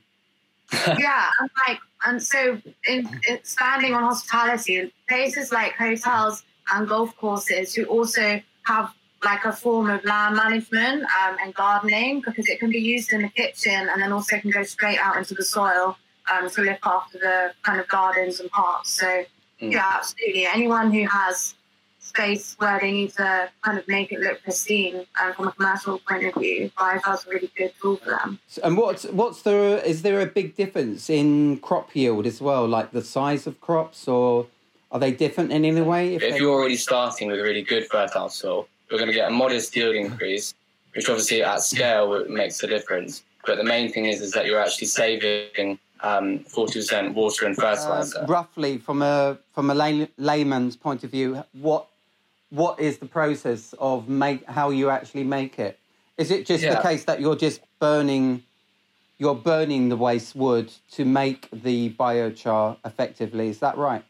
yeah, 0.99 1.29
and 1.39 1.49
like, 1.67 1.79
and 2.05 2.21
so 2.21 2.61
in, 2.87 3.09
expanding 3.27 3.93
on 3.93 4.03
hospitality, 4.03 4.93
places 5.09 5.51
like 5.51 5.73
hotels 5.73 6.43
and 6.73 6.87
golf 6.87 7.15
courses 7.17 7.73
who 7.73 7.85
also 7.85 8.41
have 8.63 8.93
like 9.23 9.45
a 9.45 9.51
form 9.51 9.89
of 9.89 10.03
land 10.05 10.35
management 10.35 11.03
um, 11.03 11.37
and 11.41 11.53
gardening 11.53 12.21
because 12.21 12.47
it 12.47 12.59
can 12.59 12.69
be 12.69 12.79
used 12.79 13.13
in 13.13 13.21
the 13.21 13.29
kitchen 13.29 13.89
and 13.89 14.01
then 14.01 14.11
also 14.11 14.39
can 14.39 14.49
go 14.49 14.63
straight 14.63 14.97
out 14.99 15.15
into 15.15 15.33
the 15.33 15.43
soil 15.43 15.97
um, 16.31 16.49
to 16.49 16.61
look 16.61 16.79
after 16.83 17.17
the 17.17 17.51
kind 17.63 17.79
of 17.79 17.87
gardens 17.87 18.39
and 18.39 18.49
parks. 18.51 18.89
So 18.89 19.05
mm. 19.05 19.71
yeah, 19.71 19.91
absolutely. 19.95 20.45
Anyone 20.45 20.91
who 20.91 21.07
has 21.07 21.55
space 21.99 22.55
where 22.57 22.79
they 22.79 22.91
need 22.91 23.13
to 23.13 23.49
kind 23.61 23.77
of 23.77 23.87
make 23.87 24.11
it 24.11 24.19
look 24.19 24.41
pristine 24.43 25.05
um, 25.21 25.33
from 25.33 25.47
a 25.47 25.51
commercial 25.51 25.99
point 25.99 26.25
of 26.25 26.33
view, 26.35 26.71
biochar 26.77 27.25
a 27.25 27.29
really 27.29 27.51
good 27.55 27.71
tool 27.81 27.95
for 27.97 28.09
them. 28.09 28.39
And 28.63 28.77
what's 28.77 29.03
what's 29.05 29.43
the 29.43 29.81
is 29.85 30.01
there 30.01 30.19
a 30.19 30.25
big 30.25 30.55
difference 30.55 31.09
in 31.09 31.57
crop 31.59 31.95
yield 31.95 32.25
as 32.25 32.41
well, 32.41 32.67
like 32.67 32.91
the 32.91 33.03
size 33.03 33.47
of 33.47 33.61
crops, 33.61 34.07
or 34.07 34.47
are 34.91 34.99
they 34.99 35.11
different 35.11 35.51
in 35.51 35.63
any 35.63 35.81
way? 35.81 36.15
If, 36.15 36.23
if 36.23 36.37
you're 36.39 36.51
already 36.51 36.75
starting 36.75 37.29
with 37.29 37.39
a 37.39 37.43
really 37.43 37.61
good 37.61 37.87
fertile 37.87 38.29
soil, 38.29 38.67
you're 38.89 38.99
going 38.99 39.09
to 39.09 39.15
get 39.15 39.29
a 39.29 39.33
modest 39.33 39.75
yield 39.75 39.95
increase, 39.95 40.53
which 40.93 41.07
obviously 41.07 41.43
at 41.43 41.61
scale 41.61 42.27
makes 42.27 42.61
a 42.63 42.67
difference. 42.67 43.23
But 43.45 43.57
the 43.57 43.63
main 43.63 43.91
thing 43.91 44.05
is 44.05 44.21
is 44.21 44.31
that 44.33 44.45
you're 44.45 44.59
actually 44.59 44.87
saving 44.87 45.79
um, 46.03 46.39
40% 46.39 47.13
water 47.13 47.45
and 47.45 47.55
fertilizer. 47.55 48.19
Uh, 48.19 48.25
roughly, 48.25 48.77
from 48.77 49.01
a 49.01 49.37
from 49.53 49.69
a 49.69 49.75
lay, 49.75 50.09
layman's 50.17 50.75
point 50.75 51.03
of 51.03 51.11
view, 51.11 51.43
what 51.53 51.87
what 52.49 52.79
is 52.79 52.97
the 52.97 53.05
process 53.05 53.73
of 53.79 54.09
make 54.09 54.45
how 54.45 54.69
you 54.69 54.89
actually 54.89 55.23
make 55.23 55.59
it? 55.59 55.79
Is 56.17 56.31
it 56.31 56.45
just 56.45 56.63
yeah. 56.63 56.75
the 56.75 56.81
case 56.81 57.05
that 57.05 57.21
you're 57.21 57.35
just 57.35 57.61
burning 57.79 58.43
you're 59.17 59.35
burning 59.35 59.89
the 59.89 59.97
waste 59.97 60.35
wood 60.35 60.73
to 60.91 61.05
make 61.05 61.47
the 61.51 61.91
biochar 61.91 62.77
effectively? 62.83 63.49
Is 63.49 63.59
that 63.59 63.77
right? 63.77 64.03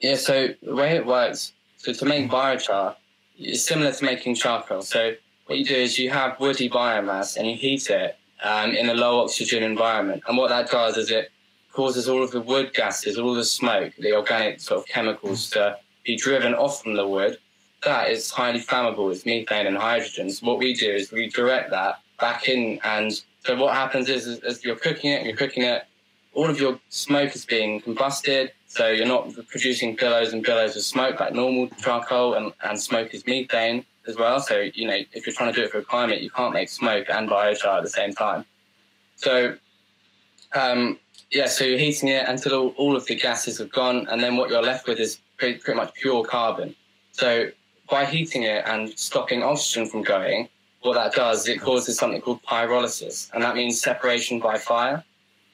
Yeah. 0.00 0.16
So 0.16 0.48
the 0.62 0.74
way 0.74 0.96
it 0.96 1.06
works, 1.06 1.52
so 1.78 1.92
to 1.94 2.04
make 2.04 2.30
biochar, 2.30 2.96
it's 3.38 3.62
similar 3.62 3.92
to 3.92 4.04
making 4.04 4.34
charcoal. 4.34 4.82
So 4.82 5.14
what 5.46 5.58
you 5.58 5.64
do 5.64 5.74
is 5.74 5.98
you 5.98 6.10
have 6.10 6.38
woody 6.38 6.68
biomass 6.68 7.36
and 7.36 7.48
you 7.48 7.56
heat 7.56 7.88
it 7.88 8.16
um, 8.42 8.70
in 8.72 8.88
a 8.88 8.94
low 8.94 9.20
oxygen 9.22 9.62
environment. 9.62 10.22
And 10.26 10.36
what 10.36 10.48
that 10.48 10.70
does 10.70 10.96
is 10.96 11.10
it 11.10 11.30
causes 11.72 12.08
all 12.08 12.22
of 12.22 12.30
the 12.30 12.40
wood 12.40 12.74
gases, 12.74 13.18
all 13.18 13.34
the 13.34 13.44
smoke, 13.44 13.92
the 13.98 14.14
organic 14.14 14.60
sort 14.60 14.80
of 14.80 14.86
chemicals 14.86 15.50
to 15.50 15.78
be 16.04 16.16
driven 16.16 16.54
off 16.54 16.82
from 16.82 16.94
the 16.94 17.06
wood. 17.06 17.38
That 17.84 18.10
is 18.10 18.30
highly 18.30 18.60
flammable. 18.60 19.10
It's 19.10 19.26
methane 19.26 19.66
and 19.66 19.76
hydrogen. 19.76 20.30
So 20.30 20.46
what 20.46 20.58
we 20.58 20.74
do 20.74 20.90
is 20.90 21.10
we 21.10 21.28
direct 21.28 21.70
that 21.70 22.00
back 22.20 22.48
in. 22.48 22.78
And 22.84 23.12
so 23.44 23.56
what 23.56 23.74
happens 23.74 24.08
is, 24.08 24.26
is 24.26 24.64
you're 24.64 24.76
cooking 24.76 25.12
it 25.12 25.16
and 25.16 25.26
you're 25.26 25.36
cooking 25.36 25.64
it, 25.64 25.84
all 26.34 26.48
of 26.48 26.60
your 26.60 26.78
smoke 26.88 27.34
is 27.34 27.44
being 27.44 27.80
combusted. 27.80 28.50
So 28.66 28.88
you're 28.88 29.06
not 29.06 29.34
producing 29.48 29.96
billows 29.96 30.32
and 30.32 30.42
billows 30.42 30.76
of 30.76 30.82
smoke 30.82 31.20
like 31.20 31.34
normal 31.34 31.68
charcoal, 31.78 32.34
and, 32.34 32.52
and 32.62 32.80
smoke 32.80 33.12
is 33.12 33.26
methane 33.26 33.84
as 34.06 34.16
well. 34.16 34.40
So, 34.40 34.68
you 34.74 34.86
know, 34.86 34.98
if 35.12 35.26
you're 35.26 35.34
trying 35.34 35.52
to 35.52 35.60
do 35.60 35.64
it 35.64 35.70
for 35.70 35.82
climate, 35.82 36.20
you 36.20 36.30
can't 36.30 36.52
make 36.52 36.68
smoke 36.68 37.06
and 37.08 37.28
biochar 37.28 37.78
at 37.78 37.82
the 37.82 37.90
same 37.90 38.12
time. 38.12 38.44
So, 39.16 39.56
um, 40.54 40.98
yeah, 41.30 41.46
so 41.46 41.64
you're 41.64 41.78
heating 41.78 42.08
it 42.08 42.28
until 42.28 42.54
all, 42.54 42.68
all, 42.76 42.96
of 42.96 43.06
the 43.06 43.14
gases 43.14 43.58
have 43.58 43.72
gone, 43.72 44.06
and 44.08 44.22
then 44.22 44.36
what 44.36 44.50
you're 44.50 44.62
left 44.62 44.86
with 44.86 44.98
is 44.98 45.18
pretty, 45.38 45.58
pretty 45.58 45.78
much 45.78 45.94
pure 45.94 46.24
carbon. 46.24 46.74
So, 47.12 47.50
by 47.88 48.04
heating 48.04 48.42
it 48.42 48.64
and 48.66 48.90
stopping 48.98 49.42
oxygen 49.42 49.86
from 49.86 50.02
going, 50.02 50.48
what 50.82 50.94
that 50.94 51.12
does 51.12 51.42
is 51.42 51.48
it 51.48 51.60
causes 51.60 51.96
something 51.96 52.20
called 52.20 52.42
pyrolysis, 52.42 53.30
and 53.32 53.42
that 53.42 53.54
means 53.54 53.80
separation 53.80 54.40
by 54.40 54.58
fire. 54.58 55.04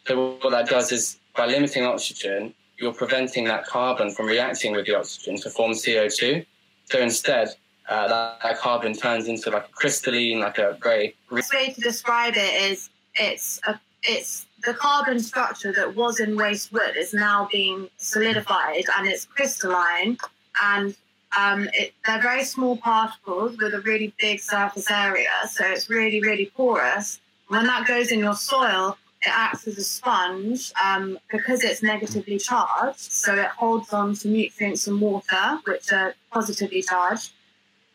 So, 0.06 0.38
what 0.40 0.50
that 0.50 0.68
does 0.68 0.90
is 0.90 1.18
by 1.36 1.46
limiting 1.46 1.84
oxygen, 1.84 2.54
you're 2.78 2.94
preventing 2.94 3.44
that 3.44 3.66
carbon 3.66 4.10
from 4.10 4.26
reacting 4.26 4.72
with 4.74 4.86
the 4.86 4.96
oxygen 4.96 5.36
to 5.36 5.50
form 5.50 5.72
CO2. 5.72 6.44
So, 6.86 6.98
instead, 6.98 7.50
uh, 7.88 8.08
that, 8.08 8.38
that, 8.42 8.58
carbon 8.58 8.94
turns 8.94 9.28
into 9.28 9.50
like 9.50 9.64
a 9.64 9.72
crystalline, 9.72 10.40
like 10.40 10.58
a 10.58 10.76
grey. 10.78 11.14
The 11.30 11.42
way 11.54 11.72
to 11.72 11.80
describe 11.80 12.34
it 12.36 12.70
is 12.70 12.90
it's 13.14 13.60
a, 13.66 13.80
it's 14.02 14.46
the 14.64 14.74
carbon 14.74 15.20
structure 15.20 15.72
that 15.72 15.96
was 15.96 16.20
in 16.20 16.36
waste 16.36 16.72
wood 16.72 16.96
is 16.96 17.14
now 17.14 17.48
being 17.50 17.88
solidified 17.96 18.84
and 18.96 19.08
it's 19.08 19.24
crystalline 19.24 20.18
and 20.62 20.94
um, 21.36 21.68
it, 21.74 21.92
they're 22.06 22.22
very 22.22 22.44
small 22.44 22.76
particles 22.76 23.56
with 23.58 23.74
a 23.74 23.80
really 23.80 24.14
big 24.18 24.40
surface 24.40 24.90
area, 24.90 25.28
so 25.48 25.64
it's 25.66 25.90
really, 25.90 26.20
really 26.20 26.50
porous. 26.56 27.20
When 27.48 27.66
that 27.66 27.86
goes 27.86 28.12
in 28.12 28.18
your 28.20 28.34
soil, 28.34 28.96
it 29.20 29.30
acts 29.30 29.66
as 29.66 29.76
a 29.76 29.84
sponge 29.84 30.72
um, 30.82 31.18
because 31.30 31.64
it's 31.64 31.82
negatively 31.82 32.38
charged, 32.38 32.98
so 33.00 33.34
it 33.34 33.48
holds 33.48 33.92
on 33.92 34.14
to 34.16 34.28
nutrients 34.28 34.86
and 34.86 35.00
water, 35.00 35.58
which 35.66 35.92
are 35.92 36.14
positively 36.32 36.82
charged 36.82 37.32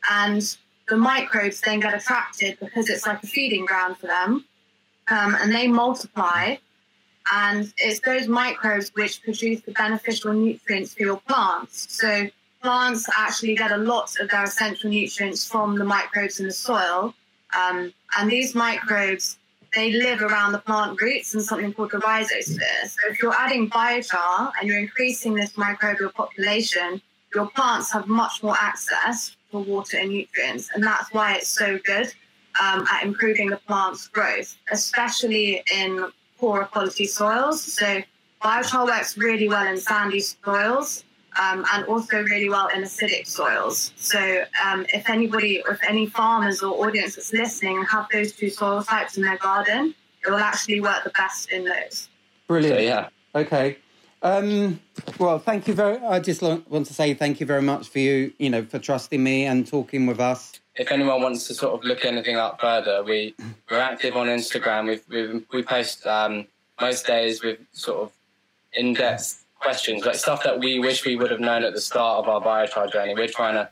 and 0.09 0.57
the 0.89 0.97
microbes 0.97 1.61
then 1.61 1.79
get 1.79 1.93
attracted 1.93 2.59
because 2.59 2.89
it's 2.89 3.07
like 3.07 3.23
a 3.23 3.27
feeding 3.27 3.65
ground 3.65 3.97
for 3.97 4.07
them, 4.07 4.45
um, 5.09 5.35
and 5.39 5.53
they 5.53 5.67
multiply. 5.67 6.55
And 7.31 7.73
it's 7.77 8.01
those 8.01 8.27
microbes 8.27 8.91
which 8.95 9.23
produce 9.23 9.61
the 9.61 9.71
beneficial 9.71 10.33
nutrients 10.33 10.93
for 10.93 11.03
your 11.03 11.21
plants. 11.25 11.87
So 11.97 12.27
plants 12.61 13.07
actually 13.17 13.55
get 13.55 13.71
a 13.71 13.77
lot 13.77 14.11
of 14.19 14.29
their 14.29 14.43
essential 14.43 14.89
nutrients 14.89 15.47
from 15.47 15.77
the 15.77 15.85
microbes 15.85 16.41
in 16.41 16.47
the 16.47 16.51
soil. 16.51 17.13
Um, 17.57 17.93
and 18.17 18.29
these 18.29 18.55
microbes, 18.55 19.37
they 19.73 19.93
live 19.93 20.21
around 20.21 20.51
the 20.51 20.59
plant 20.59 21.01
roots 21.01 21.33
in 21.33 21.41
something 21.41 21.73
called 21.73 21.91
the 21.91 21.97
rhizosphere. 21.99 22.87
So 22.87 23.09
if 23.09 23.21
you're 23.21 23.33
adding 23.33 23.69
biochar 23.69 24.51
and 24.59 24.67
you're 24.67 24.79
increasing 24.79 25.33
this 25.33 25.53
microbial 25.53 26.13
population, 26.13 27.01
your 27.33 27.47
plants 27.51 27.91
have 27.93 28.07
much 28.07 28.43
more 28.43 28.55
access 28.59 29.35
for 29.53 29.61
water 29.61 29.97
and 29.97 30.09
nutrients. 30.09 30.71
And 30.73 30.83
that's 30.83 31.13
why 31.13 31.35
it's 31.35 31.47
so 31.47 31.77
good 31.85 32.11
um, 32.59 32.85
at 32.91 33.03
improving 33.03 33.49
the 33.51 33.57
plant's 33.67 34.07
growth, 34.07 34.57
especially 34.71 35.63
in 35.73 36.11
poorer 36.39 36.65
quality 36.65 37.05
soils. 37.05 37.61
So 37.61 38.01
biochar 38.43 38.87
works 38.87 39.15
really 39.15 39.47
well 39.47 39.67
in 39.67 39.77
sandy 39.77 40.19
soils. 40.19 41.05
Um, 41.41 41.65
and 41.73 41.83
also 41.85 42.21
really 42.21 42.47
well 42.47 42.67
in 42.67 42.83
acidic 42.83 43.25
soils. 43.25 43.91
So, 43.95 44.43
um, 44.63 44.85
if 44.93 45.09
anybody, 45.09 45.63
if 45.67 45.79
any 45.89 46.05
farmers 46.05 46.61
or 46.61 46.85
audience 46.85 47.15
that's 47.15 47.33
listening 47.33 47.83
have 47.85 48.05
those 48.13 48.33
two 48.33 48.51
soil 48.51 48.83
types 48.83 49.17
in 49.17 49.23
their 49.23 49.39
garden, 49.39 49.95
it 50.23 50.29
will 50.29 50.37
actually 50.37 50.79
work 50.79 51.03
the 51.03 51.09
best 51.17 51.49
in 51.49 51.65
those. 51.65 52.07
Brilliant. 52.47 52.77
So, 52.77 52.83
yeah. 52.83 53.09
Okay. 53.33 53.77
Um, 54.23 54.79
well, 55.19 55.37
thank 55.37 55.67
you 55.67 55.73
very. 55.73 55.97
I 55.97 56.19
just 56.19 56.41
want 56.41 56.87
to 56.87 56.93
say 56.93 57.13
thank 57.13 57.41
you 57.41 57.45
very 57.45 57.61
much 57.61 57.89
for 57.89 57.99
you, 57.99 58.31
you 58.39 58.49
know, 58.49 58.63
for 58.63 58.79
trusting 58.79 59.21
me 59.21 59.45
and 59.45 59.67
talking 59.67 60.05
with 60.07 60.21
us. 60.21 60.61
If 60.75 60.91
anyone 60.91 61.21
wants 61.21 61.45
to 61.47 61.53
sort 61.53 61.73
of 61.73 61.83
look 61.83 62.05
anything 62.05 62.37
up 62.37 62.61
further, 62.61 63.03
we 63.03 63.35
we're 63.69 63.79
active 63.79 64.15
on 64.15 64.27
Instagram. 64.27 64.87
We've, 64.87 65.03
we've 65.09 65.45
we 65.51 65.61
post 65.61 66.07
um, 66.07 66.47
most 66.79 67.05
days 67.05 67.43
with 67.43 67.59
sort 67.73 68.03
of 68.03 68.11
in-depth 68.71 69.43
questions, 69.59 70.05
like 70.05 70.15
stuff 70.15 70.43
that 70.43 70.57
we 70.57 70.79
wish 70.79 71.05
we 71.05 71.17
would 71.17 71.29
have 71.29 71.41
known 71.41 71.63
at 71.63 71.73
the 71.73 71.81
start 71.81 72.25
of 72.25 72.29
our 72.29 72.41
biochar 72.41 72.91
journey. 72.91 73.13
We're 73.13 73.27
trying 73.27 73.55
to 73.55 73.69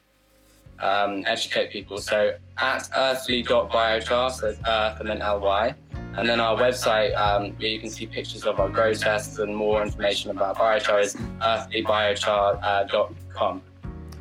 um, 0.85 1.23
educate 1.25 1.71
people. 1.71 1.99
So 1.99 2.35
at 2.57 2.89
earthly.biochar, 2.95 4.31
so 4.31 4.55
earth 4.67 4.99
and 4.99 5.09
then 5.09 5.19
ly. 5.19 5.75
And 6.17 6.27
then 6.27 6.41
our 6.41 6.57
website, 6.57 7.15
um, 7.15 7.53
where 7.53 7.69
you 7.69 7.79
can 7.79 7.89
see 7.89 8.05
pictures 8.05 8.43
of 8.43 8.59
our 8.59 8.67
grow 8.67 8.93
tests 8.93 9.39
and 9.39 9.55
more 9.55 9.81
information 9.81 10.31
about 10.31 10.57
biochar 10.57 11.01
is 11.01 11.15
earthlybiochar.com. 11.15 13.61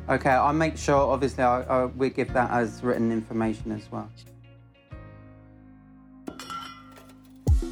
Okay, 0.09 0.29
I'll 0.29 0.53
make 0.53 0.77
sure. 0.77 1.11
Obviously, 1.11 1.43
I, 1.43 1.61
I, 1.63 1.85
we 1.85 2.09
give 2.09 2.33
that 2.33 2.51
as 2.51 2.83
written 2.83 3.11
information 3.11 3.71
as 3.71 3.91
well. 3.91 4.09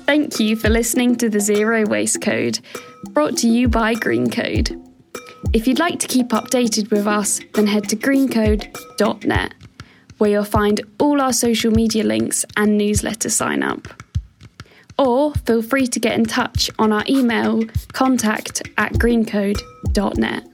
Thank 0.05 0.39
you 0.39 0.55
for 0.55 0.69
listening 0.69 1.15
to 1.17 1.29
the 1.29 1.39
Zero 1.39 1.85
Waste 1.85 2.21
Code, 2.21 2.59
brought 3.11 3.37
to 3.37 3.47
you 3.47 3.67
by 3.67 3.93
Green 3.93 4.29
Code. 4.29 4.75
If 5.53 5.67
you'd 5.67 5.79
like 5.79 5.99
to 5.99 6.07
keep 6.07 6.29
updated 6.29 6.91
with 6.91 7.07
us, 7.07 7.39
then 7.53 7.67
head 7.67 7.87
to 7.89 7.95
greencode.net, 7.95 9.53
where 10.17 10.29
you'll 10.29 10.43
find 10.43 10.81
all 10.99 11.21
our 11.21 11.33
social 11.33 11.71
media 11.71 12.03
links 12.03 12.45
and 12.57 12.77
newsletter 12.77 13.29
sign 13.29 13.63
up. 13.63 13.87
Or 14.99 15.33
feel 15.45 15.61
free 15.61 15.87
to 15.87 15.99
get 15.99 16.19
in 16.19 16.25
touch 16.25 16.69
on 16.77 16.91
our 16.91 17.05
email 17.07 17.63
contact 17.93 18.61
at 18.77 18.91
greencode.net. 18.93 20.48